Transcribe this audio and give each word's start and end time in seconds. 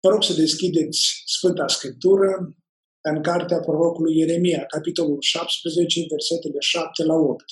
Vă 0.00 0.08
rog 0.08 0.22
să 0.22 0.32
deschideți 0.32 1.22
Sfânta 1.26 1.66
Scriptură 1.66 2.56
în 3.00 3.22
cartea 3.22 3.60
prorocului 3.60 4.16
Ieremia, 4.16 4.64
capitolul 4.66 5.20
17, 5.20 6.06
versetele 6.10 6.58
7 6.58 7.04
la 7.04 7.14
8. 7.14 7.44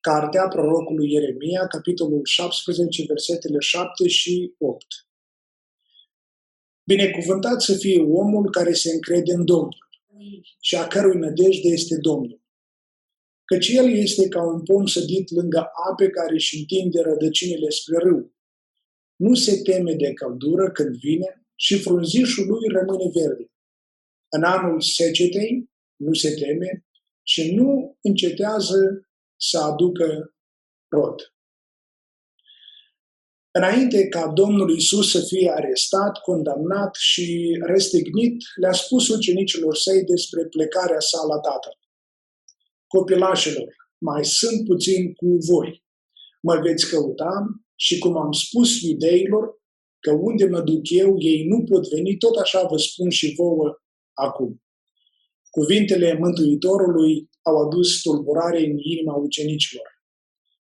Cartea 0.00 0.48
prorocului 0.48 1.12
Ieremia, 1.12 1.66
capitolul 1.66 2.20
17, 2.24 3.04
versetele 3.08 3.58
7 3.58 4.08
și 4.08 4.54
8. 4.58 4.86
Binecuvântat 6.84 7.62
să 7.62 7.74
fie 7.74 8.00
omul 8.00 8.50
care 8.50 8.72
se 8.72 8.90
încrede 8.92 9.32
în 9.32 9.44
Domnul 9.44 9.88
și 10.60 10.76
a 10.76 10.86
cărui 10.86 11.18
nădejde 11.18 11.68
este 11.68 11.96
Domnul. 12.00 12.40
Căci 13.44 13.68
el 13.68 13.92
este 13.92 14.28
ca 14.28 14.42
un 14.42 14.62
pom 14.62 14.86
sădit 14.86 15.30
lângă 15.30 15.70
ape 15.90 16.08
care 16.08 16.32
își 16.32 16.58
întinde 16.58 17.00
rădăcinile 17.00 17.68
spre 17.68 17.96
râu. 17.98 18.37
Nu 19.18 19.34
se 19.34 19.62
teme 19.62 19.94
de 19.94 20.12
căldură 20.12 20.70
când 20.70 20.96
vine 20.96 21.46
și 21.54 21.78
frunzișul 21.78 22.46
lui 22.46 22.68
rămâne 22.68 23.10
verde. 23.14 23.46
În 24.28 24.42
anul 24.42 24.80
secetei 24.80 25.70
nu 25.96 26.12
se 26.12 26.34
teme 26.34 26.86
și 27.22 27.54
nu 27.54 27.96
încetează 28.00 29.08
să 29.36 29.58
aducă 29.58 30.34
rod. 30.88 31.32
Înainte 33.50 34.08
ca 34.08 34.26
Domnul 34.28 34.70
Isus 34.76 35.10
să 35.10 35.20
fie 35.26 35.50
arestat, 35.50 36.18
condamnat 36.18 36.94
și 36.94 37.58
restignit, 37.60 38.36
le-a 38.60 38.72
spus 38.72 39.08
ucenicilor 39.08 39.74
săi 39.76 40.04
despre 40.04 40.44
plecarea 40.44 41.00
sa 41.00 41.18
la 41.28 41.38
Tatăl. 41.38 41.78
Copilașilor, 42.86 43.74
mai 43.98 44.24
sunt 44.24 44.64
puțin 44.66 45.14
cu 45.14 45.26
voi. 45.26 45.84
Mă 46.42 46.60
veți 46.60 46.90
căuta 46.90 47.32
și 47.80 47.98
cum 47.98 48.16
am 48.16 48.32
spus 48.32 48.80
iudeilor, 48.80 49.44
că 50.00 50.10
unde 50.12 50.46
mă 50.46 50.60
duc 50.60 50.90
eu, 50.90 51.14
ei 51.18 51.44
nu 51.44 51.64
pot 51.64 51.88
veni, 51.88 52.16
tot 52.16 52.36
așa 52.36 52.66
vă 52.70 52.76
spun 52.76 53.10
și 53.10 53.34
vouă 53.36 53.82
acum. 54.12 54.62
Cuvintele 55.50 56.18
Mântuitorului 56.18 57.30
au 57.42 57.56
adus 57.56 58.00
tulburare 58.00 58.58
în 58.58 58.76
inima 58.78 59.14
ucenicilor. 59.14 59.88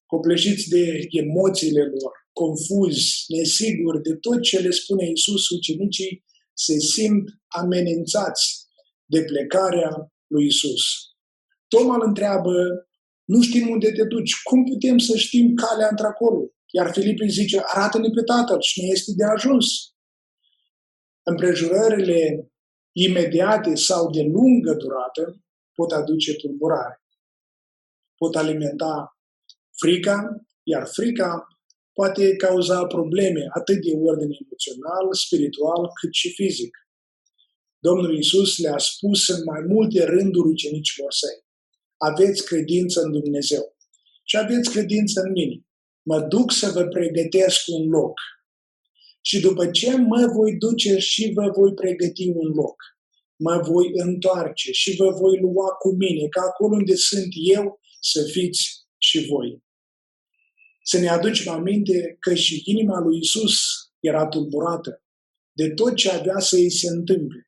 Copleșiți 0.07 0.69
de 0.69 1.07
emoțiile 1.11 1.83
lor, 1.83 2.13
confuzi, 2.33 3.25
nesiguri 3.29 4.03
de 4.03 4.15
tot 4.15 4.41
ce 4.43 4.59
le 4.59 4.71
spune 4.71 5.11
Isus, 5.11 5.49
ucenicii 5.49 6.25
se 6.53 6.79
simt 6.79 7.29
amenințați 7.47 8.67
de 9.05 9.25
plecarea 9.25 10.13
lui 10.27 10.47
Isus. 10.47 10.83
Toma 11.69 11.95
îl 11.95 12.03
întreabă, 12.07 12.53
nu 13.25 13.43
știm 13.43 13.69
unde 13.69 13.93
te 13.93 14.05
duci, 14.05 14.43
cum 14.43 14.65
putem 14.65 14.99
să 14.99 15.17
știm 15.17 15.55
calea 15.55 15.89
într-acolo? 15.91 16.51
Iar 16.71 16.93
Filip 16.93 17.21
îi 17.21 17.29
zice, 17.29 17.63
arată-ne 17.65 18.09
pe 18.09 18.23
Tatăl 18.23 18.61
și 18.61 18.81
ne 18.81 18.89
este 18.89 19.13
de 19.17 19.25
ajuns. 19.25 19.67
Împrejurările 21.23 22.51
imediate 22.93 23.75
sau 23.75 24.11
de 24.11 24.23
lungă 24.23 24.75
durată 24.75 25.41
pot 25.75 25.93
aduce 25.93 26.35
tulburare. 26.35 27.03
Pot 28.17 28.37
alimenta 28.37 29.19
frica, 29.81 30.47
iar 30.63 30.87
frica 30.87 31.47
poate 31.93 32.37
cauza 32.37 32.87
probleme 32.87 33.47
atât 33.59 33.83
de 33.83 33.93
ordine 34.09 34.37
emoțional, 34.45 35.15
spiritual, 35.15 35.91
cât 36.01 36.13
și 36.13 36.33
fizic. 36.33 36.77
Domnul 37.79 38.19
Isus 38.19 38.59
le-a 38.59 38.79
spus 38.79 39.29
în 39.29 39.43
mai 39.45 39.61
multe 39.61 40.05
rânduri 40.05 40.49
ucenicilor 40.49 41.13
săi, 41.13 41.45
aveți 41.97 42.45
credință 42.45 43.01
în 43.03 43.13
Dumnezeu 43.13 43.77
și 44.25 44.37
aveți 44.37 44.71
credință 44.71 45.21
în 45.21 45.31
mine 45.33 45.67
mă 46.09 46.21
duc 46.21 46.53
să 46.53 46.71
vă 46.71 46.85
pregătesc 46.87 47.61
un 47.67 47.89
loc. 47.89 48.15
Și 49.21 49.41
după 49.41 49.71
ce 49.71 49.97
mă 49.97 50.33
voi 50.37 50.57
duce 50.57 50.99
și 50.99 51.33
vă 51.35 51.51
voi 51.57 51.75
pregăti 51.75 52.29
un 52.29 52.49
loc, 52.49 52.77
mă 53.37 53.61
voi 53.69 53.87
întoarce 53.93 54.73
și 54.73 54.97
vă 54.97 55.11
voi 55.11 55.39
lua 55.41 55.69
cu 55.79 55.89
mine, 55.95 56.29
ca 56.29 56.41
acolo 56.41 56.75
unde 56.75 56.95
sunt 56.95 57.29
eu 57.55 57.81
să 58.01 58.23
fiți 58.33 58.63
și 58.99 59.27
voi. 59.27 59.65
Să 60.83 60.99
ne 60.99 61.09
aducem 61.09 61.53
aminte 61.53 62.17
că 62.21 62.35
și 62.35 62.63
inima 62.65 63.01
lui 63.01 63.19
Isus 63.19 63.55
era 64.01 64.27
tulburată 64.27 65.05
de 65.53 65.71
tot 65.71 65.95
ce 65.95 66.11
avea 66.11 66.39
să 66.39 66.57
îi 66.57 66.71
se 66.71 66.89
întâmple. 66.89 67.47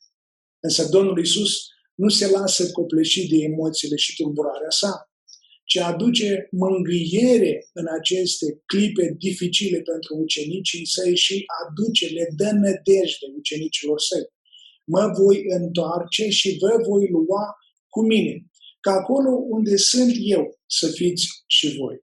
Însă 0.61 0.89
Domnul 0.89 1.19
Isus 1.19 1.53
nu 1.95 2.09
se 2.09 2.31
lasă 2.31 2.71
copleșit 2.71 3.29
de 3.31 3.37
emoțiile 3.37 3.97
și 3.97 4.17
tulburarea 4.17 4.71
sa, 4.71 5.08
ce 5.71 5.81
aduce 5.81 6.49
mângâiere 6.51 7.55
în 7.73 7.87
aceste 7.99 8.47
clipe 8.71 9.05
dificile 9.19 9.81
pentru 9.91 10.13
ucenicii 10.25 10.87
săi 10.87 11.17
și 11.17 11.45
aduce, 11.63 12.07
le 12.07 12.27
dă 12.37 12.51
nădejde 12.63 13.27
ucenicilor 13.39 13.99
săi. 14.01 14.27
Mă 14.95 15.05
voi 15.19 15.37
întoarce 15.59 16.29
și 16.29 16.59
vă 16.61 16.73
voi 16.89 17.05
lua 17.17 17.45
cu 17.89 18.01
mine, 18.13 18.35
ca 18.81 18.93
acolo 18.93 19.31
unde 19.57 19.77
sunt 19.77 20.13
eu 20.37 20.45
să 20.79 20.87
fiți 20.99 21.25
și 21.47 21.77
voi. 21.79 21.97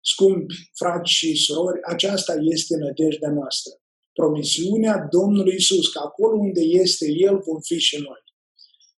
Scumpi 0.00 0.54
frați 0.74 1.12
și 1.12 1.34
surori, 1.34 1.80
aceasta 1.92 2.34
este 2.54 2.74
nădejdea 2.76 3.30
noastră. 3.30 3.72
Promisiunea 4.12 4.96
Domnului 5.10 5.54
Isus, 5.54 5.92
că 5.92 5.98
acolo 5.98 6.36
unde 6.36 6.60
este 6.82 7.06
El 7.26 7.36
vom 7.46 7.60
fi 7.60 7.78
și 7.78 7.96
noi. 7.96 8.22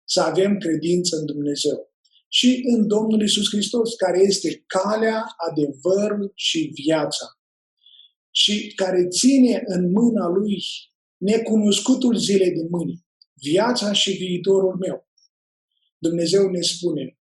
Să 0.04 0.20
avem 0.20 0.58
credință 0.58 1.16
în 1.16 1.26
Dumnezeu 1.26 1.93
și 2.36 2.62
în 2.64 2.86
Domnul 2.86 3.22
Isus 3.22 3.48
Hristos, 3.48 3.94
care 3.94 4.18
este 4.18 4.64
calea, 4.66 5.24
adevărul 5.48 6.32
și 6.34 6.70
viața. 6.84 7.26
Și 8.30 8.72
care 8.74 9.08
ține 9.08 9.62
în 9.66 9.90
mâna 9.90 10.26
lui 10.28 10.62
necunoscutul 11.16 12.16
zilei 12.16 12.50
de 12.50 12.66
mâini, 12.70 13.06
viața 13.34 13.92
și 13.92 14.10
viitorul 14.12 14.76
meu. 14.76 15.08
Dumnezeu 15.98 16.50
ne 16.50 16.60
spune, 16.60 17.18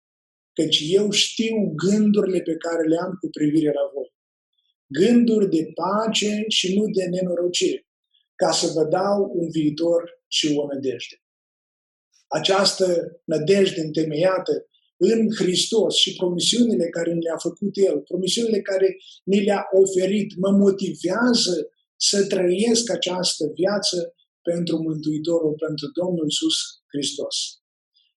căci 0.52 0.82
eu 0.88 1.10
știu 1.10 1.72
gândurile 1.74 2.40
pe 2.40 2.56
care 2.56 2.88
le 2.88 2.96
am 2.98 3.12
cu 3.20 3.28
privire 3.30 3.72
la 3.72 3.90
voi. 3.94 4.12
Gânduri 4.86 5.50
de 5.50 5.72
pace 5.74 6.44
și 6.48 6.78
nu 6.78 6.84
de 6.84 7.04
nenorocire, 7.04 7.86
ca 8.34 8.50
să 8.50 8.66
vă 8.74 8.84
dau 8.84 9.32
un 9.34 9.50
viitor 9.50 10.22
și 10.26 10.56
o 10.56 10.66
nădejde. 10.66 11.22
Această 12.26 12.86
nădejde 13.24 13.80
întemeiată 13.80 14.67
în 14.98 15.20
Hristos 15.38 15.94
și 15.94 16.16
promisiunile 16.16 16.86
care 16.88 17.12
ne 17.12 17.18
le-a 17.18 17.40
făcut 17.48 17.74
El, 17.88 17.96
promisiunile 18.00 18.60
care 18.60 18.96
ni 19.24 19.40
le-a 19.44 19.64
oferit, 19.82 20.36
mă 20.36 20.50
motivează 20.50 21.56
să 21.96 22.26
trăiesc 22.26 22.90
această 22.90 23.44
viață 23.54 24.14
pentru 24.42 24.76
Mântuitorul, 24.88 25.54
pentru 25.66 25.86
Domnul 26.00 26.26
Isus 26.32 26.56
Hristos. 26.92 27.36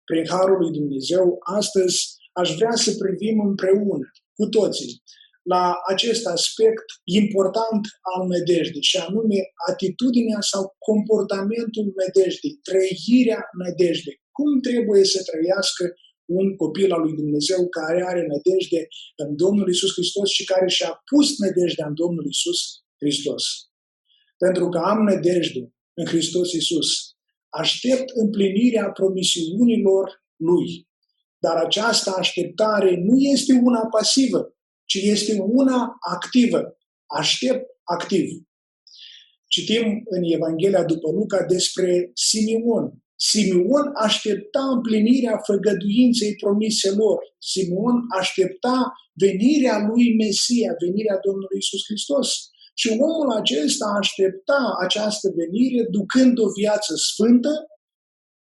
Prin 0.04 0.24
Harul 0.34 0.58
lui 0.62 0.72
Dumnezeu, 0.78 1.26
astăzi 1.60 1.98
aș 2.32 2.48
vrea 2.58 2.76
să 2.84 2.90
privim 3.02 3.40
împreună, 3.40 4.06
cu 4.38 4.46
toții, 4.48 5.02
la 5.42 5.64
acest 5.92 6.26
aspect 6.26 6.84
important 7.04 7.84
al 8.12 8.26
nădejdii, 8.26 8.88
și 8.90 8.96
anume 8.96 9.38
atitudinea 9.70 10.40
sau 10.52 10.62
comportamentul 10.88 11.86
nădejdii, 12.00 12.60
trăirea 12.68 13.40
nădejdii. 13.62 14.20
Cum 14.36 14.60
trebuie 14.68 15.04
să 15.04 15.20
trăiască 15.30 15.84
un 16.38 16.56
copil 16.56 16.92
al 16.92 17.00
lui 17.00 17.14
Dumnezeu 17.22 17.68
care 17.68 18.00
are 18.10 18.22
nădejde 18.30 18.88
în 19.16 19.36
Domnul 19.36 19.68
Isus 19.68 19.92
Hristos 19.92 20.28
și 20.30 20.44
care 20.44 20.68
și-a 20.68 21.02
pus 21.10 21.38
nădejdea 21.38 21.86
în 21.86 21.94
Domnul 21.94 22.26
Isus 22.34 22.58
Hristos. 23.00 23.44
Pentru 24.36 24.68
că 24.68 24.78
am 24.78 25.02
nădejde 25.02 25.62
în 25.94 26.06
Hristos 26.06 26.52
Isus, 26.52 26.88
aștept 27.48 28.08
împlinirea 28.14 28.90
promisiunilor 28.90 30.06
Lui. 30.36 30.88
Dar 31.38 31.56
această 31.56 32.10
așteptare 32.16 32.96
nu 32.96 33.16
este 33.18 33.52
una 33.62 33.86
pasivă, 33.86 34.54
ci 34.84 34.98
este 35.02 35.40
una 35.40 35.96
activă. 36.14 36.60
Aștept 37.06 37.66
activ. 37.82 38.26
Citim 39.46 40.02
în 40.04 40.22
Evanghelia 40.22 40.84
după 40.84 41.10
Luca 41.10 41.44
despre 41.44 42.10
Simeon, 42.14 43.02
Simeon 43.28 43.86
aștepta 44.06 44.62
împlinirea 44.76 45.36
făgăduinței 45.48 46.34
promise 46.42 46.90
lor. 47.00 47.18
Simeon 47.52 47.98
aștepta 48.20 48.76
venirea 49.24 49.76
lui 49.88 50.06
Mesia, 50.22 50.70
venirea 50.84 51.18
Domnului 51.26 51.58
Isus 51.64 51.82
Hristos. 51.88 52.28
Și 52.80 52.88
omul 53.08 53.30
acesta 53.40 53.86
aștepta 54.02 54.60
această 54.84 55.26
venire 55.40 55.82
ducând 55.96 56.34
o 56.38 56.48
viață 56.60 56.92
sfântă 57.08 57.52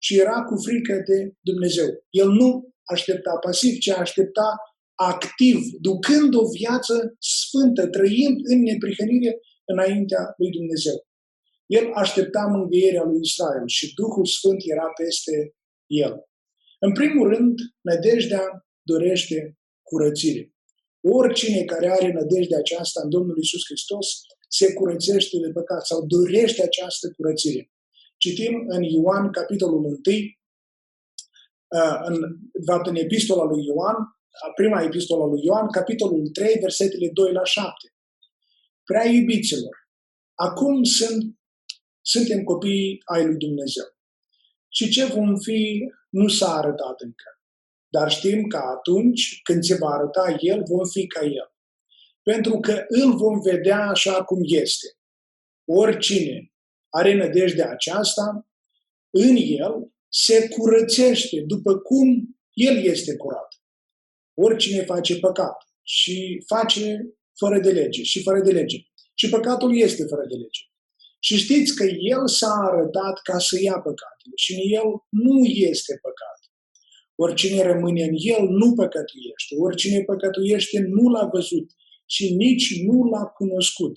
și 0.04 0.12
era 0.24 0.38
cu 0.48 0.54
frică 0.66 0.94
de 1.08 1.18
Dumnezeu. 1.40 1.88
El 2.10 2.28
nu 2.40 2.48
aștepta 2.94 3.32
pasiv, 3.46 3.72
ci 3.78 3.88
aștepta 3.88 4.48
activ, 4.94 5.58
ducând 5.80 6.34
o 6.34 6.44
viață 6.58 6.94
sfântă, 7.18 7.82
trăind 7.96 8.36
în 8.42 8.58
neprihănire 8.62 9.32
înaintea 9.72 10.22
lui 10.36 10.50
Dumnezeu. 10.50 11.07
El 11.76 11.92
aștepta 11.92 12.42
mângâierea 12.56 13.02
lui 13.02 13.20
Israel 13.20 13.66
și 13.66 13.94
Duhul 13.94 14.26
Sfânt 14.26 14.60
era 14.74 14.88
peste 15.00 15.54
el. 15.86 16.14
În 16.78 16.92
primul 16.92 17.28
rând, 17.28 17.54
nădejdea 17.80 18.66
dorește 18.82 19.58
curățire. 19.82 20.52
Oricine 21.00 21.64
care 21.64 21.88
are 21.90 22.12
nădejdea 22.12 22.58
aceasta 22.58 23.00
în 23.04 23.10
Domnul 23.10 23.38
Isus 23.38 23.64
Hristos 23.64 24.06
se 24.48 24.72
curățește 24.72 25.36
de 25.38 25.50
păcat 25.52 25.86
sau 25.86 26.06
dorește 26.06 26.62
această 26.62 27.12
curățire. 27.16 27.72
Citim 28.16 28.64
în 28.68 28.82
Ioan, 28.82 29.30
capitolul 29.30 29.84
1, 29.84 30.00
în, 32.04 32.16
fapt, 32.66 32.86
în 32.86 32.96
epistola 32.96 33.44
lui 33.44 33.64
Ioan, 33.64 33.96
prima 34.54 34.82
epistola 34.82 35.24
lui 35.24 35.40
Ioan, 35.44 35.70
capitolul 35.70 36.28
3, 36.28 36.58
versetele 36.60 37.10
2 37.12 37.32
la 37.32 37.44
7. 37.44 37.70
Prea 38.84 39.06
iubiților, 39.06 39.76
acum 40.34 40.82
sunt, 40.82 41.37
suntem 42.12 42.42
copii 42.44 43.00
ai 43.04 43.24
lui 43.24 43.36
Dumnezeu. 43.36 43.84
Și 44.68 44.90
ce 44.90 45.04
vom 45.04 45.36
fi 45.36 45.80
nu 46.10 46.28
s-a 46.28 46.54
arătat 46.54 47.00
încă. 47.00 47.30
Dar 47.88 48.10
știm 48.10 48.46
că 48.46 48.56
atunci 48.56 49.40
când 49.42 49.62
se 49.62 49.76
va 49.76 49.88
arăta 49.88 50.36
El, 50.40 50.62
vom 50.64 50.84
fi 50.86 51.06
ca 51.06 51.24
El. 51.24 51.52
Pentru 52.22 52.60
că 52.60 52.84
îl 52.88 53.16
vom 53.16 53.40
vedea 53.40 53.80
așa 53.88 54.24
cum 54.24 54.38
este. 54.42 54.86
Oricine 55.64 56.52
are 56.88 57.14
nădejdea 57.14 57.70
aceasta, 57.70 58.48
în 59.10 59.36
El 59.36 59.92
se 60.08 60.48
curățește 60.48 61.40
după 61.46 61.78
cum 61.78 62.38
El 62.52 62.84
este 62.84 63.16
curat. 63.16 63.48
Oricine 64.34 64.82
face 64.82 65.18
păcat 65.18 65.56
și 65.82 66.44
face 66.46 67.14
fără 67.38 67.60
de 67.60 67.70
lege 67.70 68.02
și 68.02 68.22
fără 68.22 68.40
de 68.40 68.52
lege. 68.52 68.76
Și 69.14 69.28
păcatul 69.28 69.78
este 69.78 70.04
fără 70.04 70.26
de 70.28 70.34
lege. 70.34 70.67
Și 71.18 71.36
știți 71.36 71.74
că 71.76 71.84
El 71.84 72.28
s-a 72.28 72.54
arătat 72.68 73.20
ca 73.22 73.38
să 73.38 73.56
ia 73.60 73.78
păcatele 73.88 74.34
și 74.36 74.52
în 74.52 74.60
El 74.78 74.88
nu 75.08 75.44
este 75.44 75.98
păcat. 76.02 76.38
Oricine 77.14 77.62
rămâne 77.62 78.02
în 78.04 78.14
El 78.34 78.48
nu 78.48 78.74
păcătuiește. 78.74 79.54
Oricine 79.58 80.00
păcătuiește 80.00 80.78
nu 80.80 81.08
l-a 81.08 81.26
văzut 81.32 81.70
și 82.06 82.34
nici 82.34 82.82
nu 82.82 83.02
l-a 83.02 83.24
cunoscut 83.24 83.96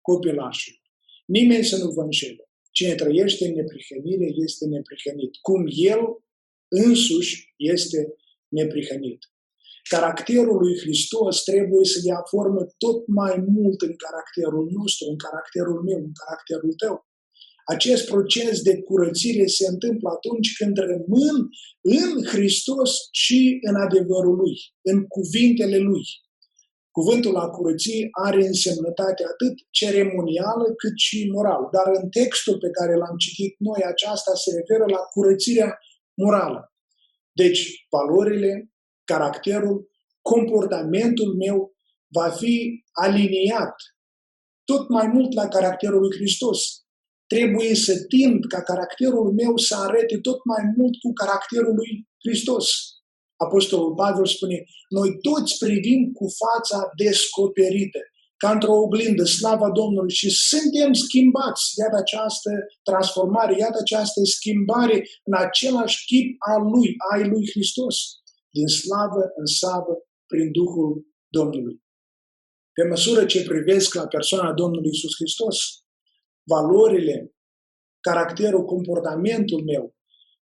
copilașul. 0.00 0.80
Nimeni 1.26 1.64
să 1.64 1.76
nu 1.76 1.90
vă 1.90 2.02
înșele. 2.02 2.44
Cine 2.70 2.94
trăiește 2.94 3.46
în 3.46 3.54
neprihănire 3.54 4.28
este 4.44 4.64
neprihănit, 4.66 5.36
cum 5.40 5.66
El 5.66 6.00
însuși 6.68 7.54
este 7.56 8.14
neprihănit. 8.48 9.29
Caracterul 9.94 10.58
lui 10.64 10.74
Hristos 10.82 11.42
trebuie 11.50 11.84
să 11.92 11.98
ia 12.02 12.20
formă 12.32 12.62
tot 12.84 13.06
mai 13.20 13.34
mult 13.56 13.78
în 13.88 13.94
caracterul 14.04 14.66
nostru, 14.78 15.04
în 15.12 15.18
caracterul 15.26 15.78
meu, 15.88 16.00
în 16.08 16.14
caracterul 16.22 16.72
tău. 16.82 16.96
Acest 17.74 18.02
proces 18.12 18.62
de 18.68 18.74
curățire 18.88 19.46
se 19.46 19.66
întâmplă 19.74 20.08
atunci 20.16 20.50
când 20.58 20.76
rămân 20.90 21.36
în 21.98 22.10
Hristos 22.32 22.90
și 23.22 23.58
în 23.68 23.74
adevărul 23.86 24.36
Lui, 24.42 24.56
în 24.90 24.98
cuvintele 25.06 25.78
Lui. 25.78 26.04
Cuvântul 26.90 27.36
a 27.36 27.48
curăți 27.56 27.98
are 28.26 28.42
însemnătate 28.46 29.22
atât 29.32 29.54
ceremonială 29.70 30.66
cât 30.82 30.96
și 31.06 31.30
morală. 31.34 31.68
Dar 31.76 31.86
în 32.00 32.08
textul 32.08 32.56
pe 32.64 32.70
care 32.78 32.94
l-am 32.96 33.16
citit 33.24 33.54
noi, 33.58 33.80
aceasta 33.92 34.32
se 34.34 34.50
referă 34.58 34.84
la 34.96 35.02
curățirea 35.14 35.78
morală. 36.22 36.60
Deci, 37.32 37.62
valorile, 37.94 38.52
caracterul, 39.12 39.78
comportamentul 40.32 41.30
meu 41.44 41.56
va 42.18 42.28
fi 42.40 42.54
aliniat 42.92 43.74
tot 44.70 44.88
mai 44.88 45.06
mult 45.06 45.32
la 45.40 45.46
caracterul 45.48 46.00
lui 46.00 46.16
Hristos. 46.18 46.58
Trebuie 47.26 47.74
să 47.74 47.94
tind 48.14 48.40
ca 48.52 48.60
caracterul 48.62 49.32
meu 49.32 49.56
să 49.56 49.74
arete 49.76 50.16
tot 50.18 50.44
mai 50.44 50.62
mult 50.76 50.94
cu 51.02 51.12
caracterul 51.12 51.74
lui 51.74 52.08
Hristos. 52.24 52.66
Apostolul 53.46 53.94
Pavel 53.94 54.26
spune, 54.26 54.58
noi 54.88 55.10
toți 55.28 55.58
privim 55.64 56.12
cu 56.18 56.26
fața 56.42 56.78
descoperită, 56.96 57.98
ca 58.36 58.50
într-o 58.50 58.74
oglindă, 58.84 59.24
slava 59.24 59.70
Domnului 59.70 60.12
și 60.20 60.28
suntem 60.30 60.92
schimbați. 60.92 61.64
Iată 61.80 61.96
această 61.96 62.50
transformare, 62.82 63.54
iată 63.58 63.78
această 63.80 64.20
schimbare 64.24 64.96
în 65.28 65.34
același 65.46 66.04
chip 66.06 66.28
al 66.38 66.62
Lui, 66.72 66.88
ai 67.12 67.28
Lui 67.28 67.44
Hristos, 67.52 67.96
din 68.50 68.66
slavă 68.66 69.22
în 69.36 69.46
slavă 69.46 69.94
prin 70.26 70.52
Duhul 70.52 71.06
Domnului. 71.28 71.82
Pe 72.72 72.88
măsură 72.88 73.26
ce 73.26 73.44
privesc 73.44 73.94
la 73.94 74.06
persoana 74.06 74.52
Domnului 74.52 74.90
Isus 74.90 75.14
Hristos, 75.16 75.56
valorile, 76.42 77.34
caracterul, 78.00 78.64
comportamentul 78.64 79.62
meu 79.64 79.94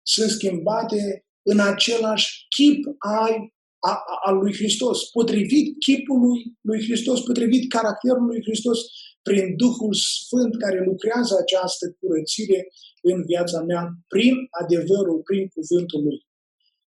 sunt 0.02 0.30
schimbate 0.30 1.26
în 1.42 1.58
același 1.60 2.46
chip 2.48 2.84
ai 2.98 3.54
a, 3.78 3.90
a, 3.90 4.18
al 4.28 4.36
lui 4.36 4.54
Hristos, 4.54 5.10
potrivit 5.10 5.78
chipului 5.78 6.38
lui 6.60 6.82
Hristos, 6.82 7.20
potrivit 7.20 7.70
caracterului 7.70 8.34
lui 8.34 8.42
Hristos, 8.42 8.78
prin 9.22 9.56
Duhul 9.56 9.94
Sfânt 9.94 10.52
care 10.62 10.84
lucrează 10.84 11.34
această 11.38 11.96
curățire 11.98 12.68
în 13.02 13.24
viața 13.24 13.60
mea, 13.62 13.82
prin 14.08 14.34
adevărul, 14.62 15.20
prin 15.28 15.48
cuvântul 15.48 16.02
lui. 16.02 16.25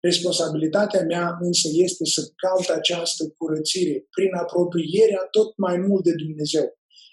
Responsabilitatea 0.08 1.02
mea 1.12 1.26
însă 1.40 1.68
este 1.86 2.04
să 2.14 2.20
caut 2.42 2.68
această 2.78 3.22
curățire 3.38 4.06
prin 4.14 4.32
apropierea 4.44 5.22
tot 5.30 5.56
mai 5.56 5.76
mult 5.86 6.04
de 6.04 6.14
Dumnezeu. 6.24 6.66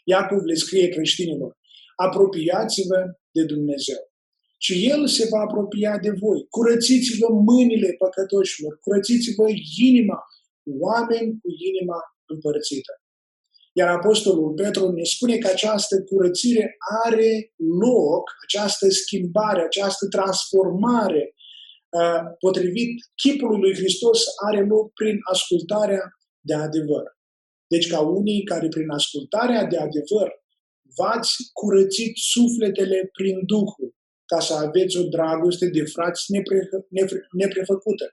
Iacov 0.04 0.42
le 0.44 0.54
scrie 0.54 0.88
creștinilor, 0.90 1.52
apropiați-vă 1.96 3.00
de 3.32 3.44
Dumnezeu 3.44 4.02
și 4.58 4.74
El 4.92 5.08
se 5.08 5.28
va 5.32 5.40
apropia 5.40 5.98
de 6.06 6.12
voi. 6.24 6.40
Curățiți-vă 6.50 7.28
mâinile 7.50 7.90
păcătoșilor, 8.02 8.74
curățiți-vă 8.84 9.46
inima, 9.90 10.20
oameni 10.80 11.30
cu 11.42 11.50
inima 11.70 12.00
împărțită. 12.34 12.94
Iar 13.74 13.90
Apostolul 14.00 14.54
Petru 14.54 14.92
ne 14.92 15.04
spune 15.04 15.38
că 15.38 15.48
această 15.48 15.96
curățire 16.10 16.76
are 17.06 17.54
loc, 17.86 18.24
această 18.46 18.90
schimbare, 18.90 19.62
această 19.62 20.08
transformare 20.08 21.24
uh, 21.28 21.41
potrivit 22.40 22.92
chipului 23.16 23.60
lui 23.60 23.74
Hristos 23.74 24.24
are 24.48 24.66
loc 24.66 24.94
prin 24.94 25.18
ascultarea 25.32 26.02
de 26.40 26.54
adevăr. 26.54 27.20
Deci 27.68 27.88
ca 27.88 28.00
unii 28.00 28.44
care 28.44 28.68
prin 28.68 28.90
ascultarea 28.90 29.64
de 29.66 29.78
adevăr 29.78 30.30
v-ați 30.98 31.34
curățit 31.54 32.14
sufletele 32.18 33.10
prin 33.14 33.46
Duhul, 33.46 33.96
ca 34.26 34.40
să 34.40 34.54
aveți 34.54 34.98
o 34.98 35.04
dragoste 35.04 35.68
de 35.70 35.84
frați 35.84 36.32
nepre, 36.32 36.70
nepre, 36.90 37.28
neprefăcută. 37.32 38.12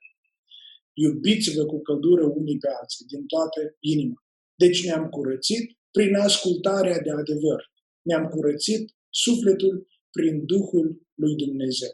Iubiți-vă 0.92 1.64
cu 1.64 1.80
căldură 1.80 2.25
unii 2.25 2.58
pe 2.58 2.69
alții, 2.80 3.06
din 3.06 3.26
toată 3.26 3.60
inima. 3.80 4.25
Deci 4.54 4.84
ne-am 4.84 5.08
curățit 5.08 5.78
prin 5.90 6.14
ascultarea 6.14 6.98
de 7.00 7.10
adevăr. 7.10 7.60
Ne-am 8.02 8.26
curățit 8.28 8.82
sufletul 9.10 9.86
prin 10.10 10.46
Duhul 10.46 10.86
lui 11.14 11.34
Dumnezeu. 11.34 11.92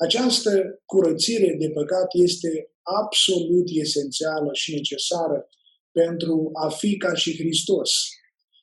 Această 0.00 0.82
curățire 0.84 1.56
de 1.58 1.70
păcat 1.70 2.08
este 2.12 2.70
absolut 2.82 3.66
esențială 3.68 4.50
și 4.52 4.74
necesară 4.74 5.48
pentru 5.92 6.50
a 6.52 6.68
fi 6.68 6.96
ca 6.96 7.14
și 7.14 7.36
Hristos 7.36 7.90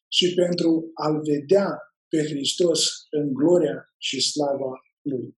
și 0.07 0.33
pentru 0.33 0.91
a-L 0.93 1.21
vedea 1.21 1.67
pe 2.07 2.23
Hristos 2.23 3.07
în 3.09 3.33
gloria 3.33 3.93
și 3.97 4.21
slava 4.21 4.71
Lui. 5.01 5.37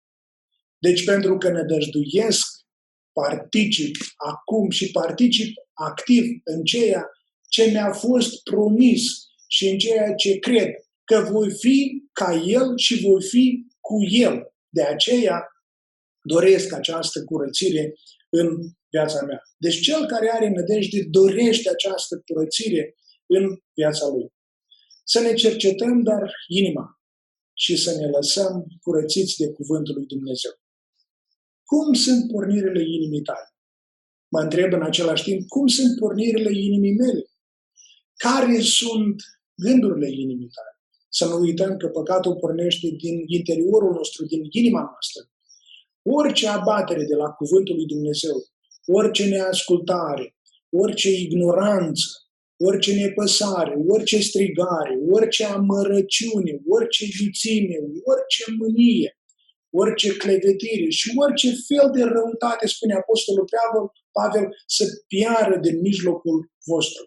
Deci 0.78 1.04
pentru 1.04 1.38
că 1.38 1.50
ne 1.52 1.64
dăjduiesc, 1.64 2.48
particip 3.14 3.96
acum 4.16 4.70
și 4.70 4.92
particip 4.92 5.54
activ 5.74 6.24
în 6.44 6.64
ceea 6.64 7.10
ce 7.50 7.70
mi-a 7.70 7.92
fost 7.92 8.44
promis 8.44 9.02
și 9.48 9.68
în 9.68 9.78
ceea 9.78 10.14
ce 10.14 10.40
cred 10.40 10.70
că 11.04 11.28
voi 11.32 11.52
fi 11.54 12.04
ca 12.12 12.44
El 12.46 12.78
și 12.78 13.02
voi 13.02 13.24
fi 13.24 13.66
cu 13.80 13.96
El. 14.10 14.56
De 14.70 14.84
aceea 14.84 15.48
doresc 16.34 16.74
această 16.74 17.24
curățire 17.24 17.94
în 18.30 18.48
viața 18.90 19.26
mea. 19.26 19.42
Deci 19.58 19.80
cel 19.82 20.06
care 20.06 20.30
are 20.34 20.50
nădejde 20.50 21.04
dorește 21.10 21.70
această 21.70 22.22
curățire 22.26 22.96
în 23.26 23.44
viața 23.74 24.08
lui. 24.08 24.34
Să 25.04 25.20
ne 25.20 25.34
cercetăm, 25.34 26.04
dar 26.04 26.32
inima, 26.48 26.86
și 27.54 27.76
să 27.76 27.92
ne 28.00 28.08
lăsăm 28.08 28.66
curățiți 28.82 29.38
de 29.38 29.52
Cuvântul 29.52 29.96
lui 29.96 30.06
Dumnezeu. 30.06 30.52
Cum 31.64 31.94
sunt 31.94 32.32
pornirile 32.32 32.84
inimii 32.98 33.22
tale? 33.22 33.48
Mă 34.28 34.40
întreb 34.42 34.74
în 34.74 34.84
același 34.84 35.24
timp, 35.24 35.48
cum 35.48 35.68
sunt 35.68 36.00
pornirile 36.00 36.60
inimii 36.60 36.96
mele? 36.96 37.24
Care 38.16 38.60
sunt 38.60 39.16
gândurile 39.56 40.10
inimii 40.10 40.48
tale? 40.48 40.74
Să 41.10 41.26
nu 41.26 41.40
uităm 41.40 41.78
că 41.78 41.88
păcatul 41.88 42.36
pornește 42.36 42.88
din 42.88 43.24
interiorul 43.26 43.94
nostru, 43.94 44.26
din 44.26 44.42
inima 44.50 44.82
noastră. 44.82 45.22
Orice 46.10 46.48
abatere 46.48 47.04
de 47.04 47.16
la 47.16 47.30
Cuvântul 47.30 47.76
lui 47.76 47.86
Dumnezeu, 47.86 48.38
orice 48.86 49.26
neascultare, 49.26 50.36
orice 50.70 51.10
ignoranță, 51.10 52.06
orice 52.60 52.94
nepăsare, 52.94 53.76
orice 53.88 54.20
strigare, 54.20 54.94
orice 55.10 55.44
amărăciune, 55.46 56.54
orice 56.68 57.06
vițime, 57.20 57.78
orice 58.12 58.44
mânie, 58.60 59.20
orice 59.70 60.18
clevetire 60.18 60.90
și 60.90 61.12
orice 61.16 61.50
fel 61.68 61.92
de 61.96 62.04
răutate, 62.04 62.68
spune 62.68 62.94
Apostolul 62.94 63.48
Pavel, 63.56 63.86
Pavel 64.12 64.46
să 64.66 64.84
piară 65.08 65.58
din 65.58 65.80
mijlocul 65.80 66.52
vostru, 66.66 67.04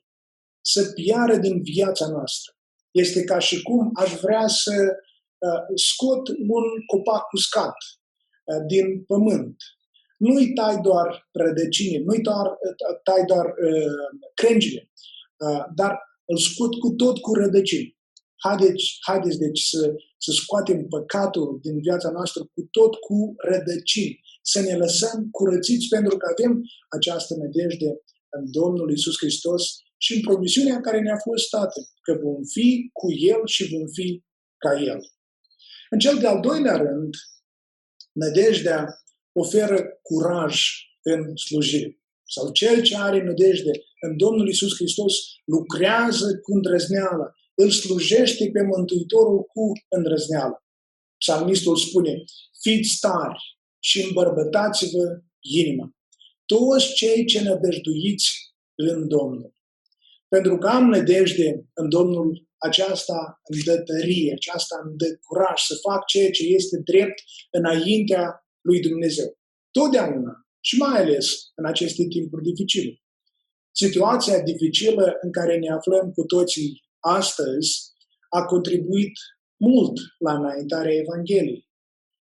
să 0.61 0.93
piară 0.95 1.37
din 1.37 1.63
viața 1.63 2.07
noastră. 2.07 2.53
Este 2.91 3.25
ca 3.25 3.39
și 3.39 3.63
cum 3.63 3.91
aș 3.95 4.11
vrea 4.15 4.47
să 4.47 4.75
uh, 5.39 5.63
scot 5.75 6.29
un 6.29 6.65
copac 6.87 7.33
uscat 7.33 7.75
uh, 7.85 8.00
din 8.67 9.05
pământ. 9.05 9.57
Nu-i 10.17 10.53
tai 10.53 10.81
doar 10.83 11.29
rădăcini, 11.33 12.05
nu-i 12.05 12.21
doar, 12.21 12.47
uh, 12.47 13.01
tai 13.03 13.25
doar 13.27 13.47
uh, 13.47 14.21
crengile, 14.35 14.91
uh, 15.37 15.65
dar 15.75 15.93
îl 16.25 16.39
scot 16.39 16.73
cu 16.79 16.91
tot 16.91 17.19
cu 17.19 17.35
rădăcini. 17.35 17.99
Haideți, 18.37 18.85
haideți 19.01 19.39
deci 19.39 19.61
să, 19.61 19.95
să 20.19 20.31
scoatem 20.33 20.87
păcatul 20.89 21.59
din 21.63 21.81
viața 21.81 22.11
noastră 22.11 22.41
cu 22.55 22.61
tot 22.71 22.95
cu 22.95 23.35
rădăcini, 23.37 24.21
să 24.43 24.61
ne 24.61 24.77
lăsăm 24.77 25.29
curățiți 25.31 25.89
pentru 25.89 26.17
că 26.17 26.27
avem 26.31 26.63
această 26.89 27.35
nădejde 27.35 27.91
în 28.29 28.51
Domnul 28.51 28.93
Isus 28.93 29.17
Hristos 29.19 29.63
și 29.97 30.15
în 30.15 30.21
promisiunea 30.21 30.81
care 30.81 31.01
ne-a 31.01 31.21
fost 31.29 31.51
dată, 31.51 31.81
că 32.03 32.13
vom 32.23 32.43
fi 32.45 32.91
cu 32.93 33.13
El 33.13 33.41
și 33.45 33.69
vom 33.75 33.87
fi 33.87 34.23
ca 34.57 34.81
El. 34.81 35.01
În 35.91 35.99
cel 35.99 36.19
de-al 36.19 36.41
doilea 36.41 36.77
rând, 36.77 37.15
nădejdea 38.23 38.81
oferă 39.33 39.79
curaj 40.03 40.55
în 41.03 41.37
slujire. 41.37 42.01
Sau 42.35 42.53
cel 42.53 42.83
ce 42.83 42.97
are 42.97 43.23
nădejde 43.23 43.71
în 44.01 44.17
Domnul 44.17 44.49
Isus 44.49 44.75
Hristos 44.75 45.15
lucrează 45.45 46.39
cu 46.43 46.53
îndrăzneală, 46.53 47.35
îl 47.55 47.71
slujește 47.71 48.51
pe 48.53 48.63
Mântuitorul 48.63 49.43
cu 49.43 49.73
îndrăzneală. 49.89 50.65
Psalmistul 51.19 51.77
spune, 51.77 52.25
fiți 52.63 52.99
tari 53.01 53.59
și 53.79 54.05
îmbărbătați-vă 54.07 55.21
inima. 55.41 55.95
Toți 56.47 56.95
cei 56.95 57.25
ce 57.27 57.43
nădăjduiți 57.43 58.29
în 58.75 59.09
Domnul. 59.09 59.55
Pentru 60.29 60.59
că 60.59 60.69
am 60.69 60.89
nădejde 60.89 61.69
în 61.75 61.89
Domnul, 61.89 62.49
aceasta 62.69 63.19
îmi 63.51 63.63
dă 63.69 63.77
tărie, 63.91 64.33
aceasta 64.33 64.75
îmi 64.85 64.97
dă 64.97 65.09
curaj 65.27 65.59
să 65.69 65.75
fac 65.87 66.05
ceea 66.05 66.31
ce 66.31 66.45
este 66.59 66.77
drept 66.91 67.19
înaintea 67.51 68.25
lui 68.69 68.81
Dumnezeu. 68.81 69.39
Totdeauna 69.71 70.33
și 70.61 70.75
mai 70.79 70.97
ales 71.03 71.27
în 71.55 71.65
aceste 71.65 72.05
timpuri 72.09 72.43
dificile. 72.43 72.93
Situația 73.73 74.39
dificilă 74.41 75.07
în 75.21 75.31
care 75.33 75.59
ne 75.59 75.71
aflăm 75.71 76.11
cu 76.17 76.23
toții 76.25 76.83
astăzi 77.01 77.71
a 78.29 78.45
contribuit 78.45 79.13
mult 79.57 79.97
la 80.19 80.33
înaintarea 80.35 80.95
Evangheliei. 81.03 81.69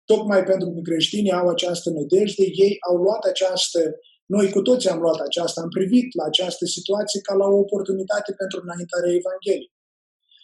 Tocmai 0.05 0.43
pentru 0.45 0.69
că 0.73 0.81
creștinii 0.81 1.33
au 1.41 1.49
această 1.49 1.91
nădejde, 1.91 2.45
ei 2.65 2.77
au 2.89 2.97
luat 2.97 3.23
această, 3.25 3.81
noi 4.27 4.51
cu 4.51 4.61
toți 4.62 4.89
am 4.89 5.01
luat 5.01 5.21
aceasta, 5.21 5.61
am 5.61 5.69
privit 5.69 6.15
la 6.19 6.25
această 6.25 6.65
situație 6.65 7.21
ca 7.21 7.35
la 7.35 7.47
o 7.47 7.59
oportunitate 7.59 8.33
pentru 8.41 8.61
înaintarea 8.62 9.12
Evangheliei. 9.21 9.72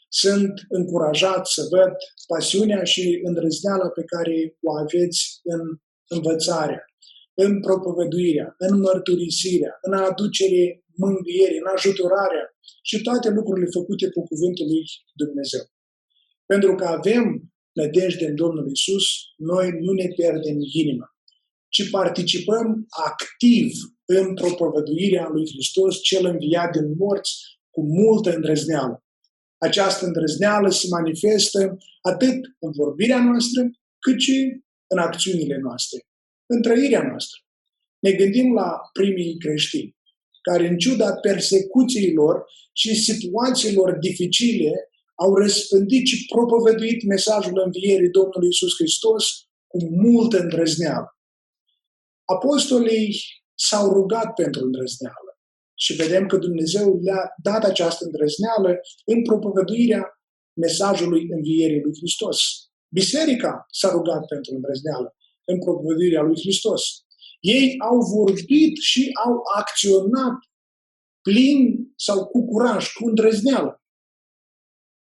Sunt 0.08 0.52
încurajat 0.68 1.46
să 1.46 1.62
văd 1.70 1.92
pasiunea 2.26 2.84
și 2.84 3.20
îndrăzneala 3.22 3.88
pe 3.88 4.04
care 4.04 4.56
o 4.62 4.76
aveți 4.76 5.40
în 5.42 5.60
învățarea, 6.08 6.84
în 7.34 7.60
propovăduirea, 7.60 8.54
în 8.58 8.80
mărturisirea, 8.80 9.78
în 9.82 9.92
aducere 9.92 10.84
mângâierii, 10.94 11.58
în 11.58 11.70
ajutorarea 11.76 12.46
și 12.82 13.02
toate 13.02 13.28
lucrurile 13.28 13.68
făcute 13.78 14.10
cu 14.10 14.22
cuvântul 14.30 14.66
lui 14.66 14.84
Dumnezeu. 15.14 15.64
Pentru 16.46 16.74
că 16.74 16.84
avem 16.84 17.24
nădejde 17.72 18.26
în 18.26 18.34
Domnul 18.34 18.70
Isus, 18.70 19.04
noi 19.36 19.70
nu 19.80 19.92
ne 19.92 20.08
pierdem 20.16 20.56
inima, 20.82 21.06
ci 21.68 21.90
participăm 21.90 22.86
activ 22.88 23.72
în 24.04 24.34
propovăduirea 24.34 25.28
lui 25.32 25.46
Hristos, 25.52 26.00
cel 26.00 26.24
înviat 26.26 26.70
din 26.76 26.96
morți, 26.98 27.32
cu 27.70 27.80
multă 27.82 28.34
îndrăzneală. 28.34 29.02
Această 29.58 30.06
îndrăzneală 30.06 30.70
se 30.70 30.86
manifestă 30.90 31.76
atât 32.00 32.38
în 32.58 32.70
vorbirea 32.72 33.22
noastră, 33.24 33.70
cât 33.98 34.20
și 34.20 34.62
în 34.86 34.98
acțiunile 34.98 35.58
noastre, 35.58 36.06
în 36.46 36.62
trăirea 36.62 37.02
noastră. 37.02 37.38
Ne 37.98 38.12
gândim 38.12 38.52
la 38.52 38.80
primii 38.92 39.38
creștini, 39.38 39.96
care 40.42 40.68
în 40.68 40.78
ciuda 40.78 41.14
persecuțiilor 41.14 42.44
și 42.72 42.94
situațiilor 42.94 43.98
dificile 43.98 44.72
au 45.14 45.34
răspândit 45.34 46.06
și 46.06 46.26
propovăduit 46.26 47.02
mesajul 47.02 47.62
învierii 47.64 48.10
Domnului 48.10 48.48
Isus 48.48 48.74
Hristos 48.74 49.24
cu 49.66 49.78
multă 49.90 50.38
îndrăzneală. 50.38 51.18
Apostolii 52.24 53.16
s-au 53.54 53.92
rugat 53.92 54.34
pentru 54.34 54.64
îndrăzneală 54.64 55.27
și 55.80 55.94
vedem 55.94 56.26
că 56.26 56.37
Dumnezeu 56.37 57.00
le-a 57.02 57.32
dat 57.42 57.64
această 57.64 58.04
îndrăzneală 58.04 58.80
în 59.04 59.23
propovăduirea 59.23 60.02
mesajului 60.61 61.26
învierii 61.30 61.82
lui 61.82 61.97
Hristos. 61.97 62.38
Biserica 62.88 63.66
s-a 63.70 63.90
rugat 63.90 64.26
pentru 64.26 64.54
îndrăzneală 64.54 65.16
în 65.44 65.58
propovăduirea 65.58 66.23
lui 66.23 66.40
Hristos. 66.40 66.82
Ei 67.40 67.75
au 67.90 67.99
vorbit 68.00 68.76
și 68.76 69.11
au 69.25 69.35
acționat 69.56 70.37
plin 71.23 71.92
sau 71.97 72.26
cu 72.26 72.44
curaj, 72.47 72.92
cu 72.92 73.08
îndrăzneală. 73.08 73.82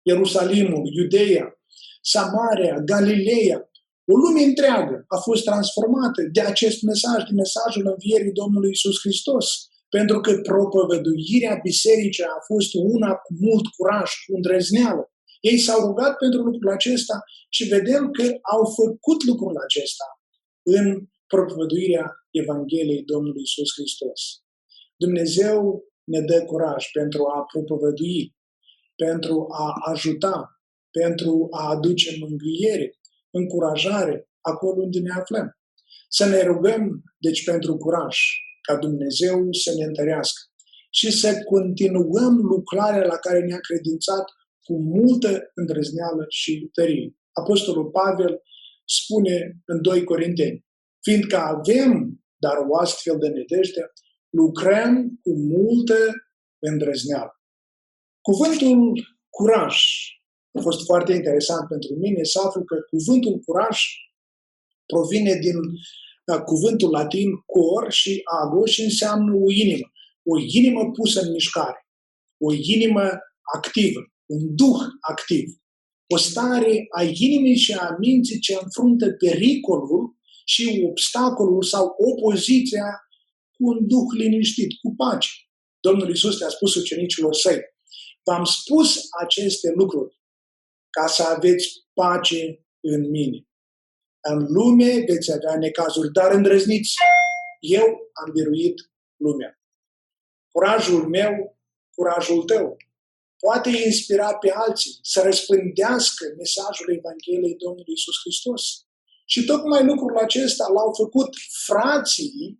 Ierusalimul, 0.01 0.83
Iudeea, 0.93 1.61
Samaria, 2.01 2.75
Galileea, 2.79 3.69
o 4.11 4.15
lume 4.15 4.41
întreagă 4.41 5.05
a 5.07 5.17
fost 5.17 5.43
transformată 5.43 6.21
de 6.31 6.41
acest 6.41 6.81
mesaj, 6.81 7.23
de 7.23 7.33
mesajul 7.33 7.87
învierii 7.87 8.31
Domnului 8.31 8.69
Isus 8.69 8.99
Hristos. 8.99 9.67
Pentru 9.95 10.19
că 10.19 10.31
propovăduirea 10.49 11.55
bisericii 11.63 12.23
a 12.23 12.39
fost 12.51 12.71
una 12.73 13.11
cu 13.23 13.31
mult 13.45 13.65
curaj, 13.77 14.09
cu 14.25 14.35
îndrăzneală. 14.35 15.03
Ei 15.49 15.57
s-au 15.65 15.79
rugat 15.87 16.13
pentru 16.17 16.39
lucrul 16.41 16.71
acesta 16.71 17.17
și 17.49 17.63
vedem 17.75 18.03
că 18.11 18.23
au 18.53 18.63
făcut 18.79 19.19
lucrul 19.29 19.55
acesta 19.67 20.07
în 20.77 20.85
propovăduirea 21.27 22.05
Evangheliei 22.31 23.03
Domnului 23.03 23.41
Isus 23.41 23.69
Hristos. 23.77 24.21
Dumnezeu 24.95 25.83
ne 26.03 26.21
dă 26.21 26.39
curaj 26.45 26.91
pentru 26.99 27.21
a 27.35 27.37
propovădui, 27.51 28.35
pentru 28.95 29.47
a 29.63 29.73
ajuta, 29.91 30.35
pentru 30.91 31.47
a 31.51 31.69
aduce 31.69 32.09
mângâiere, 32.19 32.87
încurajare 33.39 34.29
acolo 34.41 34.81
unde 34.81 34.99
ne 34.99 35.13
aflăm. 35.21 35.47
Să 36.09 36.25
ne 36.25 36.41
rugăm, 36.43 37.03
deci, 37.17 37.43
pentru 37.43 37.77
curaj, 37.77 38.17
ca 38.67 38.75
Dumnezeu 38.77 39.47
să 39.51 39.73
ne 39.77 39.83
întărească 39.83 40.41
și 40.89 41.11
să 41.11 41.43
continuăm 41.43 42.35
lucrarea 42.35 43.05
la 43.05 43.17
care 43.17 43.39
ne-a 43.39 43.59
credințat 43.59 44.25
cu 44.65 44.73
multă 44.81 45.51
îndrăzneală 45.53 46.25
și 46.29 46.69
tărie. 46.73 47.15
Apostolul 47.31 47.89
Pavel 47.89 48.41
spune 48.85 49.61
în 49.65 49.81
2 49.81 50.03
Corinteni, 50.03 50.65
fiindcă 51.01 51.37
avem 51.37 52.23
dar 52.43 52.57
o 52.69 52.77
astfel 52.85 53.17
de 53.23 53.27
nedejde, 53.27 53.83
lucrăm 54.29 54.91
cu 55.23 55.31
multă 55.55 55.99
îndrăzneală. 56.69 57.33
Cuvântul 58.27 58.77
curaj 59.37 59.75
a 60.57 60.61
fost 60.67 60.81
foarte 60.89 61.11
interesant 61.13 61.67
pentru 61.73 61.93
mine 62.03 62.23
să 62.23 62.37
aflu 62.45 62.63
că 62.63 62.75
cuvântul 62.93 63.35
curaj 63.45 63.77
provine 64.91 65.33
din 65.45 65.57
uh, 65.57 66.12
cuvântul 66.45 66.89
latin 66.89 67.29
cor 67.45 67.91
și 67.91 68.21
ago 68.41 68.65
și 68.65 68.81
înseamnă 68.81 69.33
o 69.35 69.51
inimă. 69.51 69.87
O 70.23 70.39
inimă 70.39 70.91
pusă 70.91 71.21
în 71.21 71.31
mișcare. 71.31 71.87
O 72.37 72.53
inimă 72.53 73.09
activă. 73.53 73.99
Un 74.25 74.55
duh 74.55 74.81
activ. 74.99 75.45
O 76.13 76.17
stare 76.17 76.85
a 76.97 77.03
inimii 77.03 77.57
și 77.57 77.73
a 77.73 77.95
minții 77.99 78.39
ce 78.39 78.57
înfruntă 78.61 79.11
pericolul 79.11 80.17
și 80.45 80.85
obstacolul 80.89 81.63
sau 81.63 81.95
opoziția 81.97 82.85
cu 83.53 83.67
un 83.67 83.87
duh 83.87 84.07
liniștit, 84.17 84.71
cu 84.81 84.95
pace. 84.95 85.29
Domnul 85.79 86.09
Isus 86.09 86.39
le-a 86.39 86.49
spus 86.49 86.75
ucenicilor 86.75 87.33
săi, 87.33 87.59
V-am 88.25 88.43
spus 88.43 88.95
aceste 89.21 89.71
lucruri 89.75 90.17
ca 90.89 91.07
să 91.07 91.23
aveți 91.23 91.67
pace 91.93 92.65
în 92.79 93.09
mine. 93.09 93.47
În 94.29 94.45
lume 94.49 95.03
veți 95.07 95.31
avea 95.31 95.57
necazuri, 95.57 96.11
dar 96.11 96.31
îndrăzniți. 96.31 96.93
Eu 97.59 97.85
am 98.13 98.31
biruit 98.31 98.91
lumea. 99.17 99.59
Curajul 100.51 101.07
meu, 101.07 101.57
curajul 101.95 102.43
tău, 102.43 102.77
poate 103.39 103.69
inspira 103.69 104.35
pe 104.35 104.51
alții 104.51 104.99
să 105.01 105.21
răspândească 105.21 106.33
mesajul 106.37 106.93
Evangheliei 106.97 107.55
Domnului 107.55 107.93
Isus 107.93 108.15
Hristos. 108.23 108.63
Și 109.25 109.45
tocmai 109.45 109.85
lucrul 109.85 110.17
acesta 110.17 110.65
l-au 110.75 110.93
făcut 110.93 111.29
frații, 111.65 112.59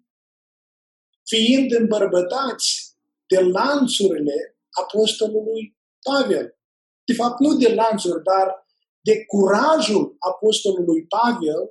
fiind 1.26 1.72
îmbărbătați 1.72 2.96
de 3.28 3.40
lanțurile 3.40 4.58
apostolului 4.70 5.78
Pavel. 6.02 6.58
De 7.04 7.14
fapt, 7.14 7.40
nu 7.40 7.56
de 7.56 7.74
lanțuri, 7.74 8.24
dar 8.24 8.63
de 9.08 9.26
curajul 9.26 10.16
apostolului 10.20 11.06
Pavel, 11.06 11.62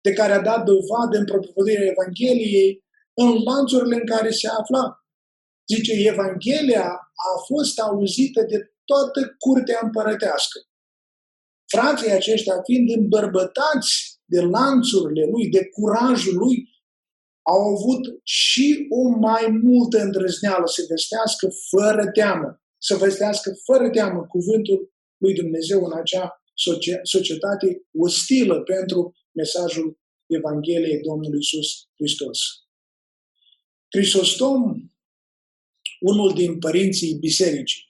de 0.00 0.12
care 0.12 0.32
a 0.32 0.40
dat 0.40 0.64
dovadă 0.64 1.18
în 1.18 1.24
propovădirea 1.24 1.90
Evangheliei 1.94 2.84
în 3.14 3.42
lanțurile 3.42 3.94
în 3.94 4.06
care 4.06 4.30
se 4.30 4.48
afla. 4.48 4.84
Zice, 5.74 5.92
Evanghelia 6.08 6.88
a 7.30 7.32
fost 7.46 7.78
auzită 7.78 8.42
de 8.42 8.58
toată 8.84 9.36
curtea 9.38 9.78
împărătească. 9.82 10.58
Frații 11.72 12.10
aceștia, 12.10 12.62
fiind 12.62 12.90
îmbărbătați 12.90 14.20
de 14.24 14.40
lanțurile 14.40 15.24
lui, 15.32 15.48
de 15.48 15.66
curajul 15.66 16.36
lui, 16.36 16.56
au 17.42 17.60
avut 17.74 18.20
și 18.22 18.86
o 18.90 19.08
mai 19.08 19.46
multă 19.62 19.98
îndrăzneală 20.00 20.66
să 20.66 20.82
vestească 20.88 21.48
fără 21.70 22.10
teamă, 22.10 22.62
să 22.78 22.96
vestească 22.96 23.52
fără 23.64 23.90
teamă 23.90 24.26
cuvântul 24.26 24.92
lui 25.18 25.34
Dumnezeu 25.34 25.84
în 25.84 25.92
acea 25.92 26.42
societate 27.02 27.82
ostilă 27.98 28.62
pentru 28.62 29.12
mesajul 29.32 29.98
Evangheliei 30.26 31.00
Domnului 31.00 31.38
Isus 31.38 31.68
Hristos. 31.94 32.38
Crisostom, 33.88 34.62
unul 36.00 36.32
din 36.34 36.58
părinții 36.58 37.18
bisericii, 37.18 37.82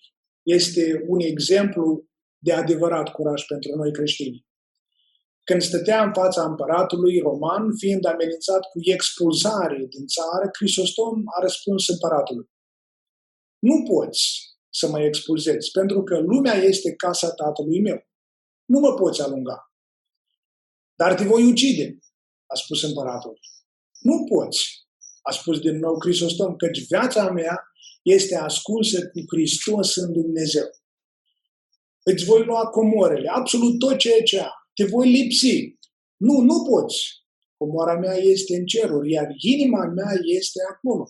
este 0.43 1.05
un 1.07 1.21
exemplu 1.21 2.09
de 2.39 2.53
adevărat 2.53 3.09
curaj 3.13 3.45
pentru 3.47 3.77
noi 3.77 3.93
creștini. 3.93 4.47
Când 5.45 5.63
stătea 5.63 6.03
în 6.05 6.13
fața 6.13 6.43
împăratului 6.45 7.19
roman, 7.19 7.77
fiind 7.77 8.05
amenințat 8.05 8.61
cu 8.61 8.79
expulzare 8.81 9.87
din 9.95 10.07
țară, 10.07 10.51
Crisostom 10.51 11.23
a 11.37 11.41
răspuns 11.41 11.89
împăratului. 11.89 12.47
Nu 13.59 13.83
poți 13.83 14.48
să 14.71 14.89
mă 14.89 15.01
expulzezi, 15.01 15.71
pentru 15.71 16.03
că 16.03 16.19
lumea 16.19 16.55
este 16.55 16.95
casa 16.95 17.31
tatălui 17.31 17.81
meu. 17.81 18.07
Nu 18.65 18.79
mă 18.79 18.95
poți 18.95 19.23
alunga. 19.23 19.73
Dar 20.95 21.15
te 21.15 21.25
voi 21.25 21.51
ucide, 21.51 21.99
a 22.47 22.55
spus 22.55 22.83
împăratul. 22.83 23.39
Nu 24.01 24.25
poți, 24.25 24.87
a 25.23 25.31
spus 25.31 25.59
din 25.59 25.79
nou 25.79 25.99
Crisostom, 25.99 26.57
căci 26.57 26.87
viața 26.87 27.31
mea 27.31 27.63
este 28.03 28.37
ascunsă 28.37 29.09
cu 29.09 29.21
Hristos 29.29 29.97
în 29.97 30.13
Dumnezeu. 30.13 30.69
Îți 32.03 32.25
voi 32.25 32.45
lua 32.45 32.65
comorele, 32.67 33.29
absolut 33.29 33.79
tot 33.79 33.99
ceea 33.99 34.23
ce 34.23 34.41
am. 34.41 34.53
Te 34.75 34.85
voi 34.85 35.11
lipsi. 35.11 35.77
Nu, 36.17 36.41
nu 36.41 36.65
poți. 36.71 36.97
Comoara 37.57 37.99
mea 37.99 38.15
este 38.15 38.57
în 38.57 38.67
ceruri, 38.67 39.11
iar 39.11 39.29
inima 39.37 39.85
mea 39.85 40.13
este 40.39 40.61
acolo. 40.71 41.09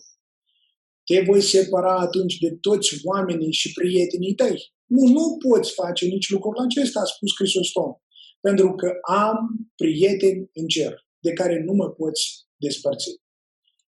Te 1.09 1.21
voi 1.21 1.41
separa 1.41 1.95
atunci 1.95 2.37
de 2.37 2.51
toți 2.61 2.89
oamenii 3.03 3.53
și 3.53 3.73
prietenii 3.73 4.35
tăi. 4.35 4.57
Nu, 4.85 5.03
nu 5.07 5.37
poți 5.47 5.73
face 5.73 6.05
nici 6.05 6.29
lucrul 6.29 6.57
acesta, 6.57 6.99
a 6.99 7.03
spus 7.03 7.31
Crisostom, 7.33 7.91
pentru 8.39 8.75
că 8.75 8.89
am 9.11 9.37
prieteni 9.75 10.49
în 10.53 10.67
cer, 10.67 10.93
de 11.19 11.33
care 11.33 11.63
nu 11.63 11.73
mă 11.73 11.89
poți 11.89 12.21
despărți. 12.55 13.09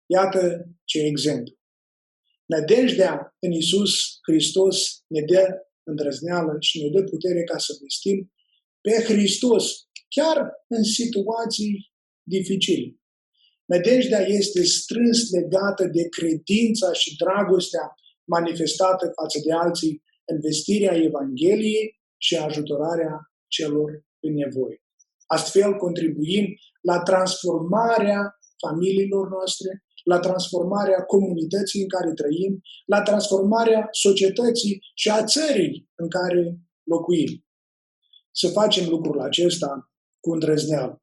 Iată 0.06 0.40
ce 0.84 0.98
exemplu. 0.98 1.54
Nădejdea 2.46 3.36
în 3.38 3.52
Isus 3.52 3.92
Hristos 4.28 4.76
ne 5.06 5.20
dă 5.20 5.44
îndrăzneală 5.82 6.56
și 6.60 6.82
ne 6.82 6.88
dă 6.88 7.02
putere 7.02 7.42
ca 7.44 7.58
să 7.58 7.72
vestim 7.80 8.32
pe 8.80 8.90
Hristos, 8.90 9.64
chiar 10.08 10.50
în 10.68 10.82
situații 10.82 11.92
dificile. 12.22 12.96
Nădejdea 13.64 14.20
este 14.26 14.62
strâns 14.62 15.30
legată 15.30 15.84
de 15.84 16.08
credința 16.08 16.92
și 16.92 17.16
dragostea 17.16 17.94
manifestată 18.24 19.12
față 19.20 19.38
de 19.44 19.52
alții 19.52 20.02
în 20.24 20.40
vestirea 20.40 20.94
Evangheliei 20.96 22.00
și 22.16 22.36
ajutorarea 22.36 23.32
celor 23.46 24.04
în 24.20 24.34
nevoie. 24.34 24.82
Astfel 25.26 25.76
contribuim 25.76 26.46
la 26.80 27.02
transformarea 27.02 28.38
familiilor 28.66 29.28
noastre, 29.28 29.84
la 30.04 30.18
transformarea 30.18 31.02
comunității 31.02 31.82
în 31.82 31.88
care 31.88 32.12
trăim, 32.12 32.60
la 32.86 33.02
transformarea 33.02 33.88
societății 33.90 34.80
și 34.94 35.08
a 35.10 35.24
țării 35.24 35.90
în 35.94 36.08
care 36.08 36.58
locuim. 36.82 37.44
Să 38.30 38.48
facem 38.48 38.88
lucrul 38.88 39.20
acesta 39.20 39.92
cu 40.20 40.32
îndrăzneală, 40.32 41.01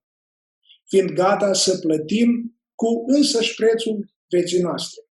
fiind 0.89 1.09
gata 1.11 1.53
să 1.53 1.77
plătim 1.77 2.59
cu 2.75 3.03
însăși 3.07 3.55
prețul 3.55 4.09
vieții 4.27 4.61
noastre. 4.61 5.01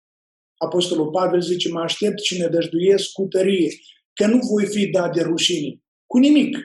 Apostolul 0.56 1.10
Pavel 1.10 1.40
zice, 1.40 1.68
mă 1.68 1.80
aștept 1.80 2.18
și 2.18 2.38
ne 2.40 2.46
dăjduiesc 2.46 3.12
cu 3.12 3.26
tărie, 3.26 3.70
că 4.14 4.26
nu 4.26 4.38
voi 4.38 4.66
fi 4.66 4.90
dat 4.90 5.12
de 5.12 5.22
rușine, 5.22 5.82
cu 6.06 6.18
nimic, 6.18 6.56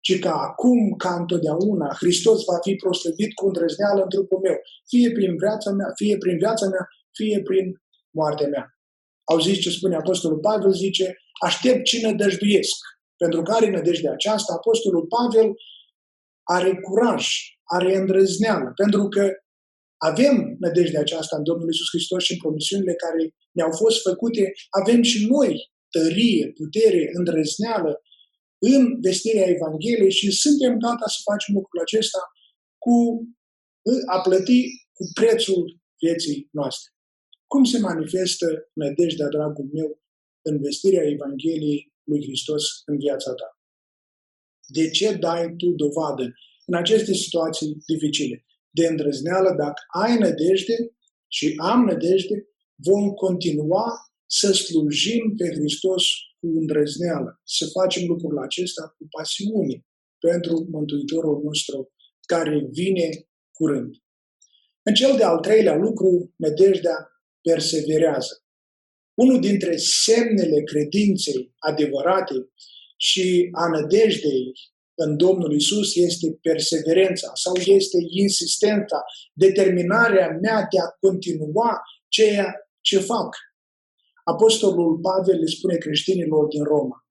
ci 0.00 0.18
că 0.18 0.28
acum, 0.28 0.94
ca 0.96 1.14
întotdeauna, 1.14 1.94
Hristos 2.00 2.44
va 2.44 2.58
fi 2.62 2.74
proslăvit 2.74 3.34
cu 3.34 3.46
îndrăzneală 3.46 4.02
în 4.02 4.08
trupul 4.08 4.40
meu, 4.42 4.56
fie 4.88 5.10
prin 5.12 5.36
viața 5.36 5.70
mea, 5.70 5.90
fie 5.94 6.16
prin 6.16 6.36
viața 6.38 6.66
mea, 6.66 6.84
fie 7.12 7.42
prin 7.42 7.82
moartea 8.10 8.46
mea. 8.46 8.66
Auziți 9.24 9.60
ce 9.60 9.70
spune 9.70 9.96
Apostolul 9.96 10.38
Pavel? 10.38 10.72
Zice, 10.72 11.16
aștept 11.40 11.84
cine 11.84 12.12
dăjduiesc. 12.12 12.76
Pentru 13.16 13.42
care 13.42 13.70
nădejdea 13.70 14.12
aceasta, 14.12 14.52
Apostolul 14.52 15.06
Pavel 15.06 15.52
are 16.42 16.80
curaj, 16.80 17.26
are 17.76 17.96
îndrăzneală, 17.96 18.72
pentru 18.74 19.08
că 19.08 19.30
avem 19.96 20.56
nădejdea 20.58 21.00
aceasta 21.00 21.36
în 21.36 21.42
Domnul 21.42 21.72
Isus 21.72 21.88
Hristos 21.92 22.24
și 22.24 22.32
în 22.32 22.38
promisiunile 22.38 22.94
care 22.94 23.34
ne-au 23.52 23.72
fost 23.72 24.02
făcute, 24.02 24.52
avem 24.80 25.02
și 25.02 25.26
noi 25.26 25.72
tărie, 25.90 26.52
putere, 26.60 27.10
îndrăzneală 27.12 28.00
în 28.58 29.00
vestirea 29.00 29.46
Evangheliei 29.46 30.10
și 30.10 30.30
suntem 30.30 30.78
gata 30.78 31.06
să 31.14 31.20
facem 31.30 31.54
lucrul 31.54 31.80
acesta 31.80 32.22
cu 32.84 32.96
a 34.06 34.20
plăti 34.20 34.60
cu 34.96 35.04
prețul 35.14 35.80
vieții 36.04 36.48
noastre. 36.50 36.90
Cum 37.46 37.64
se 37.64 37.78
manifestă 37.78 38.46
nădejdea, 38.72 39.28
dragul 39.28 39.68
meu, 39.72 40.00
în 40.48 40.62
vestirea 40.62 41.04
Evangheliei 41.14 41.92
lui 42.02 42.22
Hristos 42.22 42.64
în 42.84 42.96
viața 42.98 43.34
ta? 43.34 43.48
De 44.66 44.90
ce 44.90 45.14
dai 45.14 45.54
tu 45.56 45.68
dovadă 45.70 46.34
în 46.68 46.74
aceste 46.74 47.12
situații 47.12 47.76
dificile? 47.86 48.46
De 48.70 48.86
îndrăzneală, 48.86 49.48
dacă 49.48 49.82
ai 50.02 50.18
nădejde 50.18 50.76
și 51.28 51.54
am 51.56 51.84
nădejde, 51.84 52.36
vom 52.76 53.10
continua 53.10 53.86
să 54.26 54.52
slujim 54.52 55.34
pe 55.36 55.46
Hristos 55.54 56.04
cu 56.38 56.46
îndrăzneală, 56.46 57.40
să 57.44 57.66
facem 57.66 58.06
lucrul 58.06 58.38
acesta 58.38 58.94
cu 58.98 59.06
pasiune 59.10 59.86
pentru 60.18 60.66
Mântuitorul 60.70 61.40
nostru 61.44 61.92
care 62.20 62.68
vine 62.70 63.08
curând. 63.52 63.94
În 64.82 64.94
cel 64.94 65.16
de-al 65.16 65.38
treilea 65.38 65.76
lucru, 65.76 66.34
nădejdea 66.36 66.98
perseverează. 67.40 68.44
Unul 69.14 69.40
dintre 69.40 69.76
semnele 69.76 70.62
credinței 70.62 71.54
adevărate 71.58 72.34
și 72.96 73.48
a 73.52 73.68
nădejdei 73.68 74.52
în 74.96 75.16
Domnul 75.16 75.52
Isus 75.54 75.96
este 75.96 76.38
perseverența 76.42 77.30
sau 77.34 77.54
este 77.56 77.96
insistența, 78.08 79.04
determinarea 79.32 80.38
mea 80.42 80.66
de 80.70 80.78
a 80.78 80.96
continua 81.00 81.80
ceea 82.08 82.54
ce 82.80 82.98
fac. 82.98 83.36
Apostolul 84.24 84.98
Pavel 84.98 85.38
le 85.38 85.46
spune 85.46 85.76
creștinilor 85.76 86.46
din 86.46 86.62
Roma, 86.62 87.06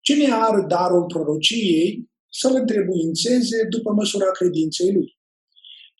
cine 0.00 0.32
are 0.32 0.64
darul 0.68 1.04
prorociei 1.06 2.10
să-l 2.30 2.54
întrebuințeze 2.54 3.66
după 3.68 3.92
măsura 3.92 4.30
credinței 4.30 4.92
lui. 4.92 5.18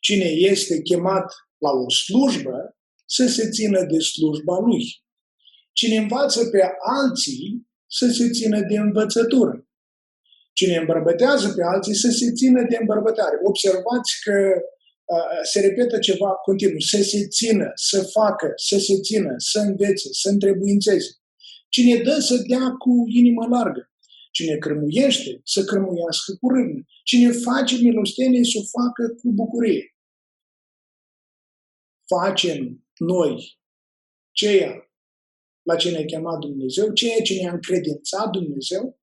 Cine 0.00 0.24
este 0.24 0.82
chemat 0.82 1.32
la 1.58 1.70
o 1.70 1.90
slujbă, 1.90 2.76
să 3.04 3.26
se 3.26 3.50
țină 3.50 3.84
de 3.84 3.98
slujba 3.98 4.58
lui. 4.58 4.84
Cine 5.72 5.96
învață 5.96 6.48
pe 6.48 6.60
alții, 6.78 7.68
să 7.87 8.08
se 8.08 8.30
țină 8.30 8.60
de 8.60 8.78
învățătură. 8.78 9.63
Cine 10.54 10.76
îmbărbătează 10.76 11.52
pe 11.56 11.62
alții, 11.62 11.94
să 11.94 12.10
se 12.10 12.32
țină 12.32 12.62
de 12.70 12.76
îmbărbătare. 12.80 13.36
Observați 13.42 14.12
că 14.24 14.36
se 15.42 15.60
repetă 15.60 15.98
ceva 15.98 16.30
continuu, 16.30 16.80
să 16.80 17.02
se 17.02 17.26
țină, 17.26 17.72
să 17.74 18.02
facă, 18.02 18.52
să 18.56 18.78
se 18.78 19.00
țină, 19.00 19.34
să 19.36 19.58
învețe, 19.58 20.08
să 20.12 20.28
întrebuințeze. 20.28 21.10
Cine 21.68 22.02
dă 22.02 22.18
să 22.18 22.36
dea 22.48 22.70
cu 22.70 23.04
inimă 23.06 23.46
largă. 23.46 23.88
Cine 24.30 24.56
crămuiește, 24.56 25.40
să 25.44 25.64
crămuiască 25.64 26.36
cu 26.40 26.48
râvnă. 26.48 26.84
Cine 27.04 27.30
face 27.30 27.76
milostenie, 27.76 28.44
să 28.44 28.58
o 28.58 28.80
facă 28.80 29.14
cu 29.14 29.32
bucurie. 29.32 29.96
Facem 32.06 32.86
noi 32.98 33.58
ceea 34.30 34.92
la 35.62 35.76
ce 35.76 35.90
ne-a 35.90 36.04
chemat 36.04 36.38
Dumnezeu, 36.38 36.92
ceea 36.92 37.20
ce 37.22 37.40
ne-a 37.40 37.52
încredințat 37.52 38.30
Dumnezeu, 38.30 39.00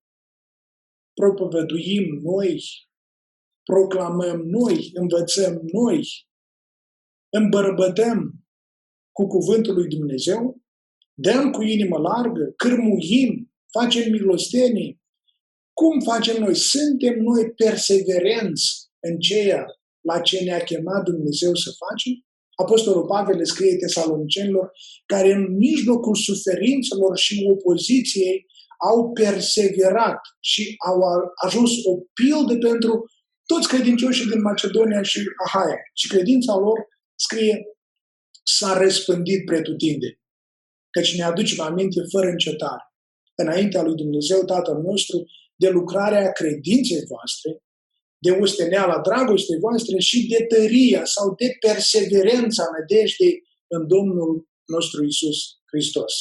propovăduim 1.14 2.20
noi 2.22 2.62
proclamăm 3.64 4.42
noi, 4.42 4.90
învățăm 4.94 5.62
noi, 5.72 6.08
îmbărbătăm 7.30 8.46
cu 9.12 9.28
cuvântul 9.28 9.74
lui 9.74 9.88
Dumnezeu, 9.88 10.62
dăm 11.14 11.52
cu 11.52 11.62
inimă 11.62 11.98
largă, 11.98 12.54
cârmuim, 12.56 13.54
facem 13.80 14.12
milostenii. 14.12 15.02
Cum 15.74 16.00
facem 16.00 16.42
noi? 16.44 16.56
Suntem 16.56 17.20
noi 17.20 17.52
perseverenți 17.52 18.90
în 19.00 19.20
ceea 19.20 19.66
la 20.02 20.20
ce 20.20 20.44
ne-a 20.44 20.64
chemat 20.64 21.04
Dumnezeu 21.04 21.56
să 21.56 21.72
facem? 21.86 22.14
Apostolul 22.56 23.06
Pavel 23.06 23.38
le 23.38 23.44
scrie 23.44 23.76
tesalonicenilor 23.78 24.72
care 25.06 25.32
în 25.32 25.56
mijlocul 25.56 26.16
suferințelor 26.16 27.18
și 27.18 27.48
opoziției 27.52 28.46
au 28.90 29.12
perseverat 29.12 30.20
și 30.40 30.76
au 30.88 30.98
ajuns 31.46 31.72
o 31.86 31.94
pildă 32.14 32.58
pentru 32.58 33.06
toți 33.46 33.68
credincioșii 33.68 34.30
din 34.30 34.42
Macedonia 34.42 35.02
și 35.02 35.20
Ahaia. 35.46 35.80
Și 35.94 36.08
credința 36.08 36.54
lor, 36.56 36.78
scrie, 37.16 37.56
s-a 38.44 38.78
răspândit 38.78 39.46
pretutinde. 39.46 40.20
Căci 40.90 41.18
ne 41.18 41.24
aducem 41.24 41.60
aminte 41.66 42.02
fără 42.12 42.28
încetare, 42.28 42.84
înaintea 43.36 43.82
lui 43.82 43.96
Dumnezeu 43.96 44.44
Tatăl 44.44 44.78
nostru, 44.82 45.26
de 45.56 45.70
lucrarea 45.70 46.32
credinței 46.32 47.04
voastre, 47.08 47.64
de 48.18 48.32
osteneala 48.32 49.02
dragostei 49.02 49.60
voastre 49.60 50.00
și 50.00 50.28
de 50.28 50.46
tăria 50.46 51.06
sau 51.06 51.36
de 51.36 51.48
perseverența 51.60 52.64
nădejdei 52.74 53.44
în 53.68 53.88
Domnul 53.88 54.50
nostru 54.66 55.06
Isus 55.06 55.38
Hristos. 55.72 56.14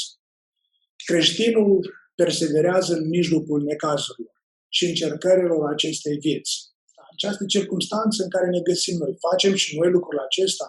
Creștinul 1.05 2.00
perseverează 2.23 2.93
în 2.95 3.09
mijlocul 3.09 3.61
necazurilor 3.63 4.37
și 4.77 4.85
încercărilor 4.85 5.61
acestei 5.75 6.17
vieți. 6.19 6.55
Această 7.13 7.45
circunstanță 7.45 8.23
în 8.23 8.31
care 8.31 8.49
ne 8.51 8.61
găsim 8.61 8.97
noi. 8.97 9.13
Facem 9.31 9.55
și 9.55 9.79
noi 9.79 9.91
lucrul 9.91 10.19
acesta 10.19 10.67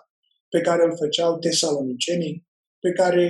pe 0.49 0.61
care 0.61 0.81
îl 0.85 0.93
făceau 0.97 1.39
tesalonicenii, 1.39 2.47
pe 2.79 2.91
care 2.91 3.25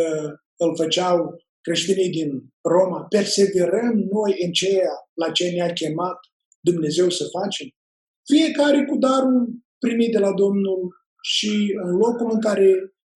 uh, 0.00 0.30
îl 0.56 0.76
făceau 0.76 1.16
creștinii 1.60 2.10
din 2.10 2.30
Roma. 2.74 3.00
Perseverăm 3.16 3.94
noi 4.16 4.32
în 4.44 4.52
ceea 4.52 4.94
la 5.22 5.28
ce 5.30 5.50
ne-a 5.50 5.72
chemat 5.72 6.18
Dumnezeu 6.60 7.08
să 7.10 7.24
facem. 7.38 7.66
Fiecare 8.32 8.84
cu 8.84 8.96
darul 8.96 9.38
primit 9.78 10.10
de 10.12 10.18
la 10.18 10.32
Domnul 10.32 10.80
și 11.22 11.52
în 11.84 11.90
locul 11.96 12.30
în 12.32 12.40
care 12.40 12.68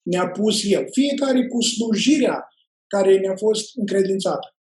ne-a 0.02 0.28
pus 0.28 0.56
El. 0.64 0.84
Fiecare 0.90 1.46
cu 1.46 1.60
slujirea 1.62 2.48
care 2.86 3.18
ne-a 3.18 3.36
fost 3.36 3.76
încredințată. 3.76 4.56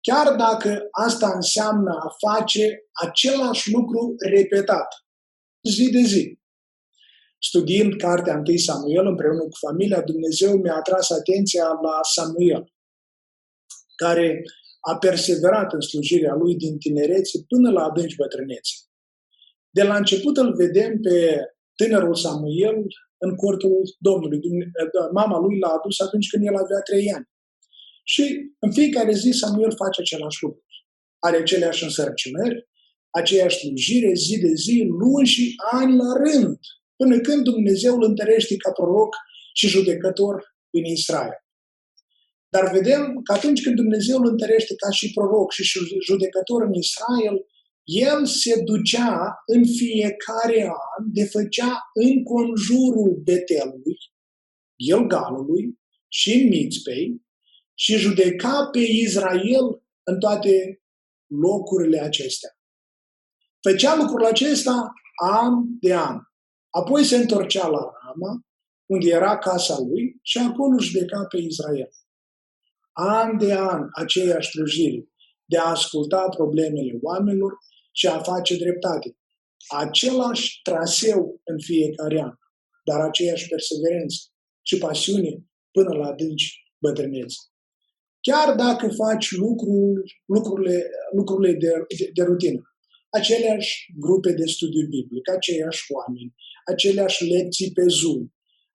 Chiar 0.00 0.36
dacă 0.36 0.88
asta 0.90 1.32
înseamnă 1.34 1.90
a 1.90 2.16
face 2.28 2.84
același 2.92 3.72
lucru 3.72 4.14
repetat, 4.30 4.88
zi 5.68 5.90
de 5.90 6.00
zi. 6.00 6.38
Studiind 7.38 7.96
cartea 7.96 8.42
1 8.46 8.56
Samuel 8.56 9.06
împreună 9.06 9.40
cu 9.40 9.56
familia, 9.66 10.00
Dumnezeu 10.02 10.56
mi-a 10.56 10.74
atras 10.74 11.10
atenția 11.10 11.64
la 11.64 11.98
Samuel, 12.02 12.72
care 13.96 14.42
a 14.80 14.96
perseverat 14.96 15.72
în 15.72 15.80
slujirea 15.80 16.34
lui 16.34 16.56
din 16.56 16.78
tinerețe 16.78 17.44
până 17.48 17.70
la 17.70 17.82
adânci 17.84 18.16
bătrânețe. 18.16 18.74
De 19.70 19.82
la 19.82 19.96
început 19.96 20.36
îl 20.36 20.54
vedem 20.54 21.00
pe 21.00 21.40
tânărul 21.76 22.14
Samuel 22.14 22.86
în 23.18 23.34
cortul 23.34 23.82
Domnului. 23.98 24.40
Mama 25.12 25.38
lui 25.38 25.58
l-a 25.58 25.68
adus 25.68 26.00
atunci 26.00 26.30
când 26.30 26.46
el 26.46 26.56
avea 26.56 26.80
trei 26.80 27.12
ani. 27.12 27.28
Și 28.08 28.24
în 28.58 28.72
fiecare 28.72 29.12
zi 29.12 29.30
Samuel 29.30 29.74
face 29.82 30.00
același 30.00 30.42
lucru. 30.42 30.64
Are 31.18 31.36
aceleași 31.36 31.84
însărcinări, 31.84 32.68
aceeași 33.10 33.58
slujire 33.58 34.12
zi 34.14 34.38
de 34.38 34.52
zi, 34.54 34.76
luni 35.00 35.26
și 35.26 35.54
ani 35.70 35.96
la 35.96 36.12
rând, 36.24 36.58
până 36.96 37.20
când 37.20 37.44
Dumnezeu 37.44 37.94
îl 37.96 38.02
întărește 38.02 38.56
ca 38.56 38.70
proroc 38.70 39.14
și 39.54 39.66
judecător 39.66 40.34
în 40.70 40.84
Israel. 40.84 41.38
Dar 42.48 42.72
vedem 42.72 43.20
că 43.22 43.32
atunci 43.32 43.62
când 43.62 43.76
Dumnezeu 43.76 44.18
îl 44.18 44.26
întărește 44.26 44.74
ca 44.74 44.90
și 44.90 45.12
proroc 45.12 45.52
și 45.52 45.78
judecător 46.04 46.62
în 46.62 46.72
Israel, 46.72 47.36
el 47.84 48.26
se 48.26 48.62
ducea 48.64 49.42
în 49.46 49.62
fiecare 49.66 50.62
an, 50.62 51.12
de 51.12 51.24
făcea 51.24 51.72
în 51.94 52.22
conjurul 52.22 53.20
Betelului, 53.24 53.96
Gilgalului 54.82 55.78
și 56.08 56.46
Mitzpei 56.48 57.25
și 57.78 57.96
judeca 57.96 58.68
pe 58.72 58.78
Israel 58.78 59.82
în 60.02 60.18
toate 60.18 60.82
locurile 61.26 62.00
acestea. 62.00 62.50
Făcea 63.62 63.96
lucrul 63.96 64.24
acesta 64.24 64.92
an 65.22 65.52
de 65.80 65.94
an. 65.94 66.18
Apoi 66.70 67.04
se 67.04 67.16
întorcea 67.16 67.66
la 67.66 67.92
Rama, 68.02 68.46
unde 68.86 69.08
era 69.08 69.38
casa 69.38 69.78
lui, 69.78 70.18
și 70.22 70.38
acolo 70.38 70.78
judeca 70.78 71.24
pe 71.24 71.36
Israel. 71.36 71.90
An 72.92 73.38
de 73.38 73.52
an, 73.54 73.88
aceeași 73.92 74.50
slujire 74.50 75.08
de 75.44 75.58
a 75.58 75.70
asculta 75.70 76.28
problemele 76.28 76.98
oamenilor 77.02 77.52
și 77.92 78.06
a 78.06 78.22
face 78.22 78.56
dreptate. 78.56 79.16
Același 79.68 80.60
traseu 80.62 81.40
în 81.44 81.58
fiecare 81.60 82.20
an, 82.20 82.34
dar 82.84 83.00
aceeași 83.00 83.48
perseverență 83.48 84.16
și 84.62 84.78
pasiune 84.78 85.44
până 85.70 85.96
la 85.96 86.06
adânci 86.06 86.74
bătrânețe. 86.78 87.36
Chiar 88.26 88.48
dacă 88.54 88.86
faci 89.02 89.26
lucruri, 89.44 90.22
lucrurile, 90.34 90.78
lucrurile 91.18 91.52
de, 91.62 91.70
de, 91.98 92.10
de 92.14 92.22
rutină, 92.22 92.60
aceleași 93.18 93.72
grupe 94.06 94.32
de 94.32 94.46
studiu 94.46 94.86
biblic, 94.94 95.30
aceiași 95.30 95.82
oameni, 95.96 96.34
aceleași 96.72 97.24
lecții 97.24 97.72
pe 97.72 97.84
Zoom, 97.98 98.22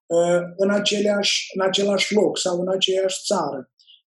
uh, 0.06 0.42
în, 0.56 0.70
aceleași, 0.70 1.34
în 1.54 1.62
același 1.68 2.14
loc 2.14 2.38
sau 2.38 2.60
în 2.60 2.68
aceeași 2.76 3.18
țară, 3.30 3.60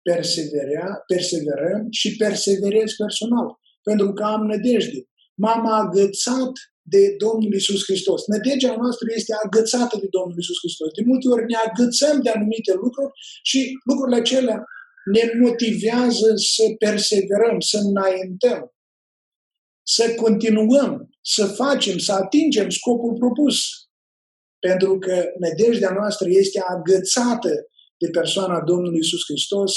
perseverea, 0.02 0.88
perseverăm 1.12 1.88
și 2.00 2.16
perseverez 2.16 2.90
personal, 3.04 3.48
pentru 3.84 4.14
că 4.14 4.24
am 4.24 4.42
nădejde. 4.46 5.02
M-am 5.42 5.66
agățat 5.82 6.54
de 6.94 7.02
Domnul 7.24 7.54
Isus 7.54 7.82
Hristos. 7.84 8.22
Nădejdea 8.28 8.76
noastră 8.82 9.08
este 9.16 9.34
agățată 9.46 9.96
de 10.04 10.08
Domnul 10.18 10.38
Isus 10.40 10.58
Hristos. 10.64 10.90
De 10.98 11.04
multe 11.10 11.28
ori 11.34 11.46
ne 11.52 11.58
agățăm 11.68 12.16
de 12.26 12.30
anumite 12.30 12.74
lucruri 12.84 13.12
și 13.50 13.60
lucrurile 13.90 14.18
acelea 14.18 14.60
ne 15.14 15.32
motivează 15.42 16.34
să 16.36 16.64
perseverăm, 16.78 17.60
să 17.60 17.78
înaintăm, 17.78 18.74
să 19.88 20.14
continuăm, 20.16 21.10
să 21.22 21.46
facem, 21.46 21.98
să 21.98 22.12
atingem 22.14 22.70
scopul 22.70 23.14
propus. 23.14 23.58
Pentru 24.60 25.00
că 25.00 25.26
nădejdea 25.40 25.94
noastră 25.94 26.28
este 26.30 26.60
agățată 26.68 27.50
de 27.98 28.10
persoana 28.10 28.64
Domnului 28.64 29.00
Isus 29.00 29.24
Hristos. 29.26 29.74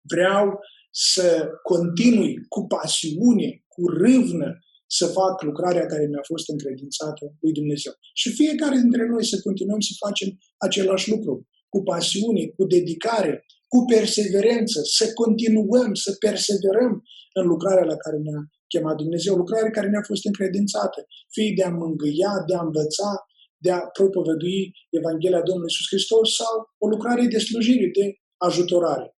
Vreau 0.00 0.58
să 0.90 1.48
continui 1.62 2.34
cu 2.48 2.66
pasiune, 2.66 3.64
cu 3.66 3.88
râvnă, 3.88 4.58
să 4.86 5.06
fac 5.06 5.42
lucrarea 5.42 5.86
care 5.86 6.06
mi-a 6.06 6.22
fost 6.22 6.48
încredințată 6.48 7.24
lui 7.40 7.52
Dumnezeu. 7.52 7.92
Și 8.14 8.32
fiecare 8.32 8.76
dintre 8.76 9.06
noi 9.06 9.24
să 9.24 9.40
continuăm 9.40 9.80
să 9.80 9.92
facem 10.06 10.28
același 10.56 11.10
lucru, 11.10 11.48
cu 11.68 11.82
pasiune, 11.82 12.46
cu 12.46 12.64
dedicare, 12.64 13.44
cu 13.72 13.84
perseverență, 13.94 14.80
să 14.82 15.12
continuăm, 15.12 15.94
să 15.94 16.16
perseverăm 16.18 17.02
în 17.32 17.46
lucrarea 17.46 17.84
la 17.84 17.96
care 17.96 18.16
ne-a 18.16 18.42
chemat 18.68 18.96
Dumnezeu, 18.96 19.36
lucrare 19.36 19.70
care 19.70 19.88
ne-a 19.88 20.02
fost 20.10 20.24
încredințată, 20.24 21.06
fie 21.30 21.52
de 21.56 21.64
a 21.64 21.70
mângâia, 21.70 22.34
de 22.46 22.54
a 22.54 22.62
învăța, 22.62 23.10
de 23.56 23.70
a 23.70 23.80
propovădui 23.80 24.72
Evanghelia 24.90 25.42
Domnului 25.42 25.70
Iisus 25.70 25.86
Hristos 25.86 26.34
sau 26.34 26.54
o 26.78 26.86
lucrare 26.88 27.26
de 27.26 27.38
slujire, 27.38 27.90
de 27.98 28.14
ajutorare. 28.36 29.16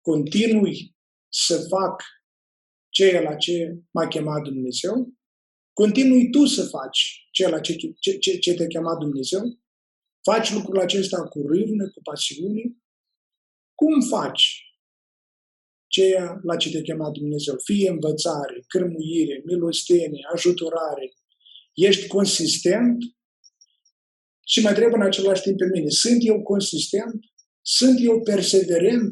Continui 0.00 0.96
să 1.28 1.66
fac 1.68 2.02
ceea 2.88 3.20
la 3.20 3.34
ce 3.34 3.78
m-a 3.90 4.06
chemat 4.08 4.42
Dumnezeu, 4.42 5.12
continui 5.72 6.30
tu 6.30 6.46
să 6.46 6.62
faci 6.64 7.28
ceea 7.30 7.48
la 7.48 7.60
ce, 7.60 7.76
ce, 8.00 8.18
ce, 8.18 8.38
ce 8.38 8.54
te-a 8.54 8.66
chemat 8.66 8.98
Dumnezeu, 8.98 9.42
faci 10.22 10.52
lucrul 10.52 10.80
acesta 10.80 11.22
cu 11.22 11.46
râvnă, 11.46 11.90
cu 11.90 12.00
pasiune, 12.02 12.62
cum 13.74 14.00
faci 14.00 14.44
ceea 15.86 16.38
la 16.42 16.56
ce 16.56 16.70
te 16.70 16.80
chema 16.82 17.10
Dumnezeu? 17.10 17.56
Fie 17.64 17.90
învățare, 17.90 18.64
cârmuire, 18.66 19.42
milostenie, 19.44 20.26
ajutorare. 20.32 21.12
Ești 21.74 22.06
consistent? 22.06 22.96
Și 24.46 24.60
mă 24.62 24.68
întreb 24.68 24.92
în 24.92 25.02
același 25.02 25.42
timp 25.42 25.58
pe 25.58 25.68
mine, 25.72 25.88
sunt 25.88 26.18
eu 26.20 26.42
consistent? 26.42 27.20
Sunt 27.62 27.98
eu 28.02 28.22
perseverent? 28.22 29.10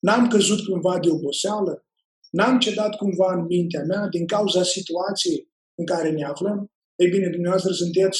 N-am 0.00 0.28
căzut 0.28 0.66
cumva 0.66 0.98
de 0.98 1.10
oboseală? 1.10 1.86
N-am 2.30 2.58
cedat 2.58 2.96
cumva 2.96 3.34
în 3.34 3.44
mintea 3.44 3.82
mea 3.82 4.06
din 4.10 4.26
cauza 4.26 4.62
situației 4.62 5.50
în 5.74 5.86
care 5.86 6.10
ne 6.10 6.24
aflăm? 6.24 6.72
Ei 6.96 7.08
bine, 7.08 7.28
dumneavoastră 7.28 7.72
sunteți 7.72 8.18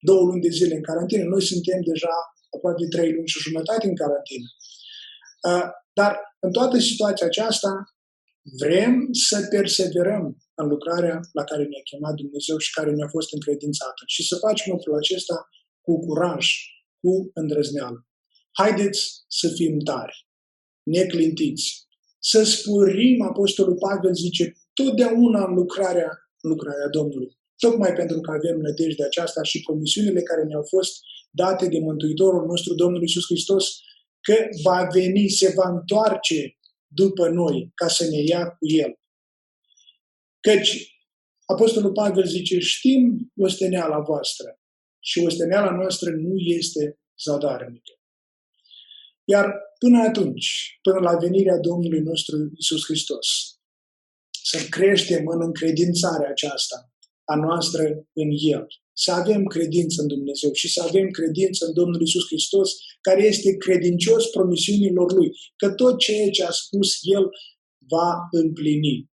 două 0.00 0.24
luni 0.24 0.40
de 0.40 0.48
zile 0.48 0.74
în 0.74 0.82
carantină. 0.82 1.24
Noi 1.24 1.42
suntem 1.42 1.80
deja 1.90 2.14
aproape 2.54 2.84
trei 2.94 3.12
luni 3.12 3.28
și 3.32 3.38
jumătate 3.38 3.86
în 3.86 3.96
carantină. 4.02 4.46
Dar 5.92 6.18
în 6.38 6.52
toată 6.52 6.78
situația 6.78 7.26
aceasta 7.26 7.70
vrem 8.58 9.08
să 9.12 9.46
perseverăm 9.50 10.36
în 10.54 10.66
lucrarea 10.68 11.20
la 11.32 11.44
care 11.44 11.62
ne-a 11.62 11.82
chemat 11.90 12.14
Dumnezeu 12.14 12.56
și 12.58 12.72
care 12.72 12.90
ne-a 12.90 13.08
fost 13.08 13.32
încredințată 13.32 14.02
și 14.06 14.26
să 14.26 14.36
facem 14.36 14.72
lucrul 14.72 14.96
acesta 14.96 15.48
cu 15.80 15.98
curaj, 16.06 16.46
cu 17.00 17.30
îndrăzneală. 17.34 18.06
Haideți 18.52 19.24
să 19.28 19.48
fim 19.48 19.78
tari, 19.78 20.26
neclintiți, 20.82 21.86
să 22.18 22.42
spurim, 22.42 23.22
Apostolul 23.22 23.76
Pavel 23.76 24.14
zice, 24.14 24.52
totdeauna 24.72 25.44
în 25.46 25.54
lucrarea, 25.54 26.10
în 26.40 26.50
lucrarea 26.50 26.88
Domnului. 26.88 27.38
Tocmai 27.56 27.92
pentru 27.92 28.20
că 28.20 28.30
avem 28.30 28.60
nădejde 28.60 29.04
aceasta 29.04 29.42
și 29.42 29.62
promisiunile 29.62 30.22
care 30.22 30.42
ne-au 30.42 30.64
fost 30.68 30.92
date 31.30 31.66
de 31.66 31.78
Mântuitorul 31.78 32.46
nostru, 32.46 32.74
Domnul 32.74 33.00
Iisus 33.00 33.24
Hristos, 33.24 33.64
că 34.20 34.48
va 34.62 34.88
veni, 34.92 35.28
se 35.28 35.52
va 35.56 35.68
întoarce 35.68 36.58
după 36.86 37.28
noi 37.28 37.70
ca 37.74 37.88
să 37.88 38.04
ne 38.04 38.22
ia 38.22 38.50
cu 38.50 38.66
El. 38.68 39.00
Căci 40.40 40.94
Apostolul 41.46 41.92
Pavel 41.92 42.26
zice, 42.26 42.58
știm 42.58 43.32
osteneala 43.36 43.98
voastră 43.98 44.60
și 45.00 45.18
osteneala 45.18 45.70
noastră 45.70 46.10
nu 46.10 46.36
este 46.36 47.00
zadarnică. 47.24 47.92
Iar 49.24 49.54
până 49.78 49.98
atunci, 50.08 50.78
până 50.82 50.98
la 50.98 51.16
venirea 51.16 51.58
Domnului 51.58 52.00
nostru 52.00 52.50
Isus 52.56 52.84
Hristos, 52.84 53.26
să 54.42 54.66
creștem 54.68 55.26
în 55.26 55.42
încredințarea 55.42 56.28
aceasta 56.30 56.92
a 57.24 57.34
noastră 57.34 57.82
în 58.12 58.28
El. 58.30 58.66
Să 59.04 59.10
avem 59.12 59.44
credință 59.44 60.02
în 60.02 60.08
Dumnezeu 60.08 60.52
și 60.52 60.68
să 60.72 60.82
avem 60.82 61.08
credință 61.10 61.66
în 61.66 61.72
Domnul 61.72 62.00
Isus 62.02 62.26
Hristos, 62.26 62.70
care 63.00 63.22
este 63.24 63.56
credincios 63.56 64.26
promisiunilor 64.26 65.12
Lui, 65.12 65.30
că 65.56 65.70
tot 65.70 65.98
ceea 65.98 66.30
ce 66.30 66.44
a 66.44 66.50
spus 66.50 66.88
El 67.16 67.24
va 67.94 68.10
împlini. 68.30 69.10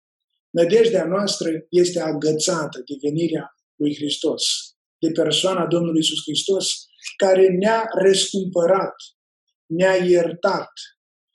Nădejdea 0.50 1.06
noastră 1.06 1.50
este 1.70 2.00
agățată 2.00 2.78
de 2.88 2.96
venirea 3.02 3.46
lui 3.76 3.96
Hristos, 3.96 4.44
de 5.00 5.12
persoana 5.12 5.68
Domnului 5.68 6.00
Isus 6.00 6.22
Hristos, 6.28 6.66
care 7.18 7.48
ne-a 7.48 7.84
răscumpărat, 8.06 8.96
ne-a 9.66 9.96
iertat 9.96 10.72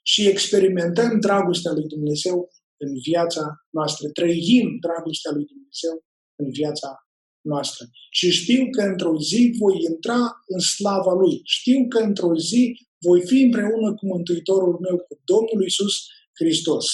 și 0.03 0.29
experimentăm 0.29 1.21
dragostea 1.21 1.73
lui 1.73 1.87
Dumnezeu 1.87 2.51
în 2.77 2.93
viața 3.09 3.45
noastră, 3.71 4.09
trăim 4.09 4.79
dragostea 4.81 5.33
lui 5.33 5.45
Dumnezeu 5.45 5.95
în 6.37 6.51
viața 6.51 6.89
noastră. 7.43 7.87
Și 8.11 8.31
știu 8.31 8.69
că 8.71 8.83
într-o 8.83 9.19
zi 9.19 9.55
voi 9.59 9.77
intra 9.91 10.21
în 10.47 10.59
slava 10.59 11.13
Lui. 11.13 11.41
Știu 11.45 11.87
că 11.89 11.99
într-o 11.99 12.37
zi 12.37 12.87
voi 12.99 13.27
fi 13.27 13.43
împreună 13.43 13.95
cu 13.95 14.07
Mântuitorul 14.07 14.79
meu, 14.81 14.97
cu 14.97 15.21
Domnul 15.25 15.67
Isus 15.67 15.95
Hristos. 16.39 16.87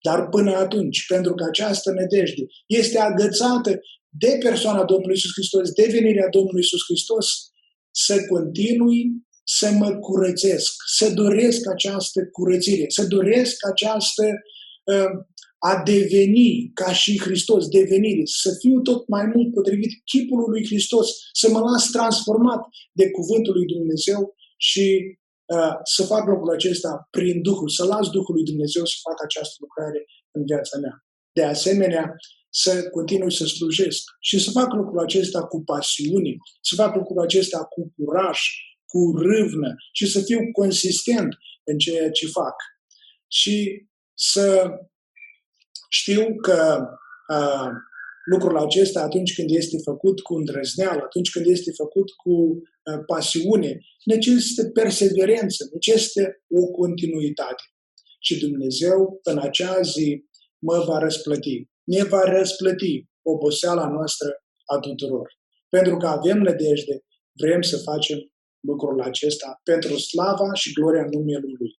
Dar 0.00 0.28
până 0.28 0.52
atunci, 0.54 1.06
pentru 1.06 1.34
că 1.34 1.44
această 1.44 1.92
nedejde 1.92 2.46
este 2.66 2.98
agățată 2.98 3.80
de 4.08 4.38
persoana 4.40 4.84
Domnului 4.84 5.16
Isus 5.16 5.32
Hristos, 5.32 5.70
de 5.70 5.88
venirea 5.90 6.28
Domnului 6.28 6.60
Isus 6.60 6.80
Hristos, 6.88 7.26
să 7.90 8.16
continui 8.28 9.26
să 9.44 9.70
mă 9.70 9.96
curățesc, 9.96 10.74
să 10.96 11.10
doresc 11.10 11.68
această 11.68 12.26
curățire, 12.32 12.84
să 12.88 13.06
doresc 13.06 13.66
această 13.66 14.24
uh, 14.84 15.10
a 15.70 15.82
deveni 15.84 16.70
ca 16.74 16.92
și 16.92 17.20
Hristos, 17.20 17.68
devenire, 17.68 18.22
să 18.24 18.50
fiu 18.60 18.80
tot 18.80 19.08
mai 19.08 19.24
mult 19.34 19.54
potrivit 19.54 19.92
chipului 20.04 20.48
lui 20.48 20.64
Hristos, 20.64 21.08
să 21.32 21.46
mă 21.50 21.60
las 21.60 21.90
transformat 21.90 22.62
de 22.92 23.10
cuvântul 23.10 23.54
lui 23.54 23.66
Dumnezeu 23.66 24.34
și 24.56 24.86
uh, 25.54 25.74
să 25.94 26.02
fac 26.12 26.26
lucrul 26.26 26.54
acesta 26.54 27.08
prin 27.10 27.42
Duhul, 27.42 27.68
să 27.68 27.84
las 27.84 28.06
Duhul 28.08 28.34
lui 28.34 28.44
Dumnezeu 28.44 28.84
să 28.84 28.96
facă 29.02 29.20
această 29.24 29.56
lucrare 29.58 30.00
în 30.30 30.42
viața 30.44 30.78
mea. 30.78 30.94
De 31.32 31.44
asemenea, 31.44 32.16
să 32.62 32.88
continui 32.96 33.32
să 33.32 33.44
slujesc 33.46 34.02
și 34.20 34.38
să 34.38 34.50
fac 34.50 34.72
lucrul 34.72 34.98
acesta 34.98 35.40
cu 35.42 35.62
pasiune, 35.62 36.36
să 36.60 36.74
fac 36.74 36.94
lucrul 36.94 37.20
acesta 37.20 37.58
cu 37.64 37.92
curaj, 37.96 38.38
cu 38.92 39.00
râvnă 39.18 39.74
și 39.92 40.06
să 40.06 40.20
fiu 40.20 40.38
consistent 40.52 41.30
în 41.64 41.78
ceea 41.78 42.10
ce 42.10 42.26
fac. 42.26 42.56
Și 43.26 43.86
să 44.14 44.70
știu 45.98 46.24
că 46.46 46.60
uh, 47.36 47.70
lucrul 48.32 48.56
acesta, 48.58 49.00
atunci 49.00 49.34
când 49.34 49.50
este 49.50 49.76
făcut 49.84 50.20
cu 50.20 50.34
îndrăzneală, 50.34 51.00
atunci 51.04 51.30
când 51.30 51.46
este 51.46 51.70
făcut 51.72 52.08
cu 52.22 52.32
uh, 52.32 53.00
pasiune, 53.06 53.72
necesită 54.04 54.62
perseverență, 54.80 55.68
necesită 55.72 56.22
o 56.60 56.62
continuitate. 56.80 57.64
Și 58.20 58.40
Dumnezeu, 58.46 59.20
în 59.22 59.38
acea 59.38 59.80
zi, 59.80 60.24
mă 60.58 60.84
va 60.88 60.98
răsplăti. 60.98 61.68
Ne 61.84 62.02
va 62.02 62.22
răsplăti 62.36 63.06
oboseala 63.22 63.88
noastră 63.88 64.28
a 64.64 64.78
tuturor. 64.78 65.28
Pentru 65.68 65.96
că 65.96 66.06
avem 66.06 66.38
nădejde, 66.38 66.96
vrem 67.42 67.62
să 67.62 67.76
facem 67.78 68.18
lucrul 68.60 69.00
acesta 69.00 69.60
pentru 69.62 69.96
slava 69.96 70.54
și 70.54 70.72
gloria 70.72 71.06
numelui 71.12 71.54
Lui. 71.58 71.72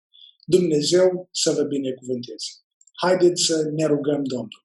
Dumnezeu 0.45 1.29
să 1.33 1.51
vă 1.57 1.63
binecuvânteze. 1.63 2.51
Haideți 3.03 3.43
să 3.43 3.71
ne 3.77 3.87
rugăm 3.87 4.25
Domnul. 4.25 4.65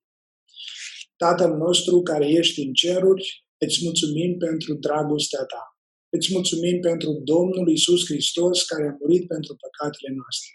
Tatăl 1.15 1.51
nostru 1.57 2.01
care 2.01 2.27
ești 2.27 2.61
în 2.61 2.73
ceruri, 2.73 3.45
îți 3.57 3.79
mulțumim 3.83 4.37
pentru 4.37 4.73
dragostea 4.73 5.43
ta. 5.43 5.63
Îți 6.09 6.33
mulțumim 6.33 6.79
pentru 6.79 7.11
Domnul 7.23 7.69
Isus 7.69 8.05
Hristos 8.05 8.63
care 8.63 8.87
a 8.87 8.97
murit 8.99 9.27
pentru 9.27 9.55
păcatele 9.55 10.13
noastre. 10.15 10.51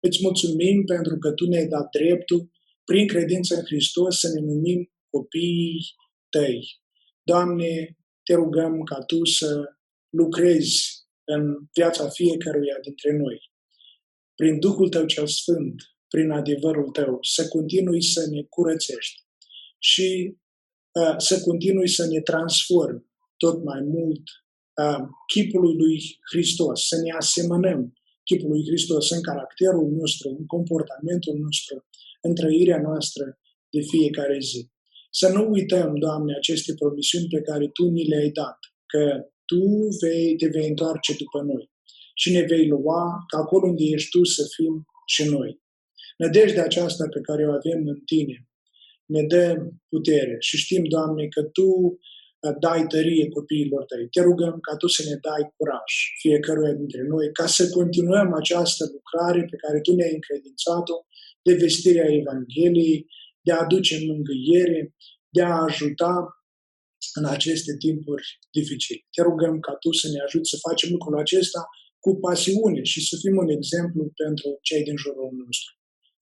Îți 0.00 0.18
mulțumim 0.22 0.84
pentru 0.84 1.18
că 1.18 1.32
Tu 1.32 1.44
ne-ai 1.48 1.66
dat 1.66 1.88
dreptul, 1.90 2.50
prin 2.84 3.06
credință 3.06 3.54
în 3.54 3.64
Hristos, 3.64 4.18
să 4.18 4.28
ne 4.28 4.40
numim 4.40 4.92
copiii 5.10 5.80
Tăi. 6.28 6.60
Doamne, 7.22 7.96
te 8.22 8.34
rugăm 8.34 8.82
ca 8.82 8.98
Tu 9.04 9.24
să 9.24 9.64
lucrezi 10.08 11.02
în 11.24 11.42
viața 11.72 12.08
fiecăruia 12.08 12.78
dintre 12.82 13.16
noi. 13.16 13.50
Prin 14.34 14.58
Duhul 14.58 14.88
Tău 14.88 15.06
cel 15.06 15.26
Sfânt, 15.26 15.82
prin 16.12 16.30
adevărul 16.30 16.88
tău, 16.98 17.18
să 17.34 17.48
continui 17.48 18.02
să 18.02 18.26
ne 18.30 18.42
curățești 18.42 19.18
și 19.78 20.36
uh, 21.00 21.14
să 21.16 21.40
continui 21.40 21.88
să 21.88 22.04
ne 22.06 22.20
transformi 22.20 23.06
tot 23.36 23.64
mai 23.64 23.80
mult 23.94 24.22
uh, 24.82 25.02
chipului 25.32 25.74
lui 25.82 25.96
Hristos, 26.30 26.86
să 26.86 26.96
ne 27.04 27.10
asemănăm 27.22 27.80
chipului 28.24 28.58
lui 28.58 28.68
Hristos 28.68 29.10
în 29.10 29.22
caracterul 29.22 29.88
nostru, 30.00 30.28
în 30.38 30.46
comportamentul 30.46 31.36
nostru, 31.46 31.86
în 32.20 32.34
trăirea 32.34 32.80
noastră 32.80 33.24
de 33.70 33.80
fiecare 33.80 34.38
zi. 34.40 34.70
Să 35.10 35.28
nu 35.28 35.50
uităm, 35.50 35.90
Doamne, 35.98 36.34
aceste 36.36 36.74
promisiuni 36.74 37.28
pe 37.28 37.40
care 37.40 37.68
Tu 37.68 37.84
ni 37.90 38.04
le-ai 38.04 38.30
dat, 38.30 38.58
că 38.86 39.02
Tu 39.44 39.62
vei, 40.00 40.36
te 40.36 40.48
vei 40.48 40.68
întoarce 40.68 41.12
după 41.22 41.40
noi 41.40 41.70
și 42.14 42.32
ne 42.32 42.40
vei 42.40 42.66
lua 42.66 43.24
ca 43.26 43.38
acolo 43.38 43.66
unde 43.66 43.84
ești 43.84 44.10
Tu 44.10 44.24
să 44.24 44.42
fim 44.54 44.86
și 45.06 45.24
noi. 45.24 45.60
Nădejdea 46.16 46.64
aceasta 46.64 47.04
pe 47.08 47.20
care 47.20 47.46
o 47.46 47.52
avem 47.52 47.86
în 47.86 48.00
Tine 48.04 48.46
ne 49.14 49.22
dă 49.32 49.44
putere 49.88 50.36
și 50.38 50.56
știm, 50.56 50.84
Doamne, 50.84 51.28
că 51.34 51.42
Tu 51.42 51.68
uh, 51.68 52.54
dai 52.60 52.86
tărie 52.86 53.28
copiilor 53.28 53.84
Tăi. 53.84 54.08
Te 54.14 54.20
rugăm 54.28 54.56
ca 54.66 54.76
Tu 54.76 54.86
să 54.86 55.02
ne 55.08 55.16
dai 55.26 55.42
curaj 55.56 55.92
fiecăruia 56.22 56.72
dintre 56.72 57.02
noi, 57.12 57.32
ca 57.32 57.46
să 57.46 57.68
continuăm 57.78 58.28
această 58.32 58.82
lucrare 58.94 59.40
pe 59.50 59.56
care 59.56 59.80
Tu 59.80 59.94
ne-ai 59.94 60.14
încredințat-o 60.18 60.96
de 61.46 61.52
vestirea 61.54 62.12
Evangheliei, 62.20 63.06
de 63.46 63.52
a 63.52 63.62
aduce 63.64 63.94
mângâiere, 64.06 64.94
de 65.36 65.42
a 65.42 65.62
ajuta 65.68 66.14
în 67.18 67.24
aceste 67.24 67.72
timpuri 67.76 68.26
dificile. 68.50 69.00
Te 69.14 69.22
rugăm 69.22 69.60
ca 69.60 69.72
Tu 69.82 69.90
să 69.92 70.06
ne 70.12 70.20
ajuți 70.26 70.50
să 70.50 70.56
facem 70.68 70.88
lucrul 70.90 71.18
acesta 71.18 71.60
cu 72.04 72.10
pasiune 72.26 72.82
și 72.82 73.00
să 73.08 73.14
fim 73.22 73.36
un 73.36 73.48
exemplu 73.48 74.02
pentru 74.22 74.48
cei 74.68 74.82
din 74.82 74.96
jurul 74.96 75.30
nostru. 75.44 75.72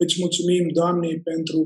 Îți 0.02 0.16
mulțumim, 0.18 0.68
Doamne, 0.80 1.20
pentru 1.30 1.58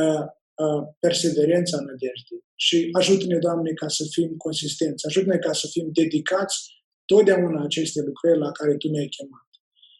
uh, 0.00 0.24
uh, 0.64 0.82
perseverența 1.04 1.76
nădejdei 1.80 2.42
și 2.64 2.88
ajută-ne, 3.00 3.38
Doamne, 3.38 3.70
ca 3.82 3.88
să 3.88 4.04
fim 4.14 4.30
consistenți, 4.46 5.06
ajută-ne 5.06 5.38
ca 5.38 5.52
să 5.52 5.66
fim 5.74 5.86
dedicați 5.92 6.56
totdeauna 7.10 7.64
aceste 7.64 8.00
lucrări 8.08 8.38
la 8.38 8.50
care 8.58 8.76
Tu 8.76 8.88
ne-ai 8.90 9.08
chemat 9.16 9.50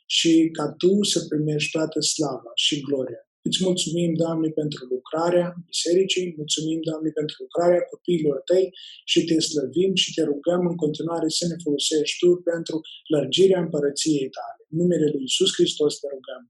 și 0.06 0.48
ca 0.52 0.66
Tu 0.80 1.02
să 1.12 1.18
primești 1.28 1.70
toată 1.70 2.00
slava 2.00 2.50
și 2.54 2.80
gloria. 2.80 3.22
Îți 3.46 3.64
mulțumim, 3.68 4.14
Doamne, 4.14 4.48
pentru 4.48 4.80
lucrarea 4.94 5.46
bisericii, 5.66 6.34
mulțumim, 6.36 6.80
Doamne, 6.88 7.10
pentru 7.20 7.36
lucrarea 7.44 7.82
copiilor 7.92 8.38
Tăi 8.48 8.66
și 9.04 9.24
Te 9.24 9.38
slăvim 9.40 9.94
și 10.02 10.14
Te 10.14 10.22
rugăm 10.30 10.62
în 10.70 10.76
continuare 10.84 11.28
să 11.38 11.44
ne 11.46 11.56
folosești 11.64 12.18
Tu 12.20 12.28
pentru 12.50 12.76
lărgirea 13.14 13.60
împărăției 13.60 14.28
Tale. 14.36 14.62
În 14.70 14.76
numele 14.80 15.06
Lui 15.12 15.24
Iisus 15.26 15.50
Hristos 15.56 15.92
Te 15.98 16.06
rugăm. 16.14 16.42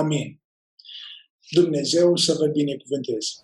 Amin. 0.00 0.43
Dumnezeu 1.50 2.16
să 2.16 2.34
vă 2.38 2.46
binecuvânteze. 2.46 3.34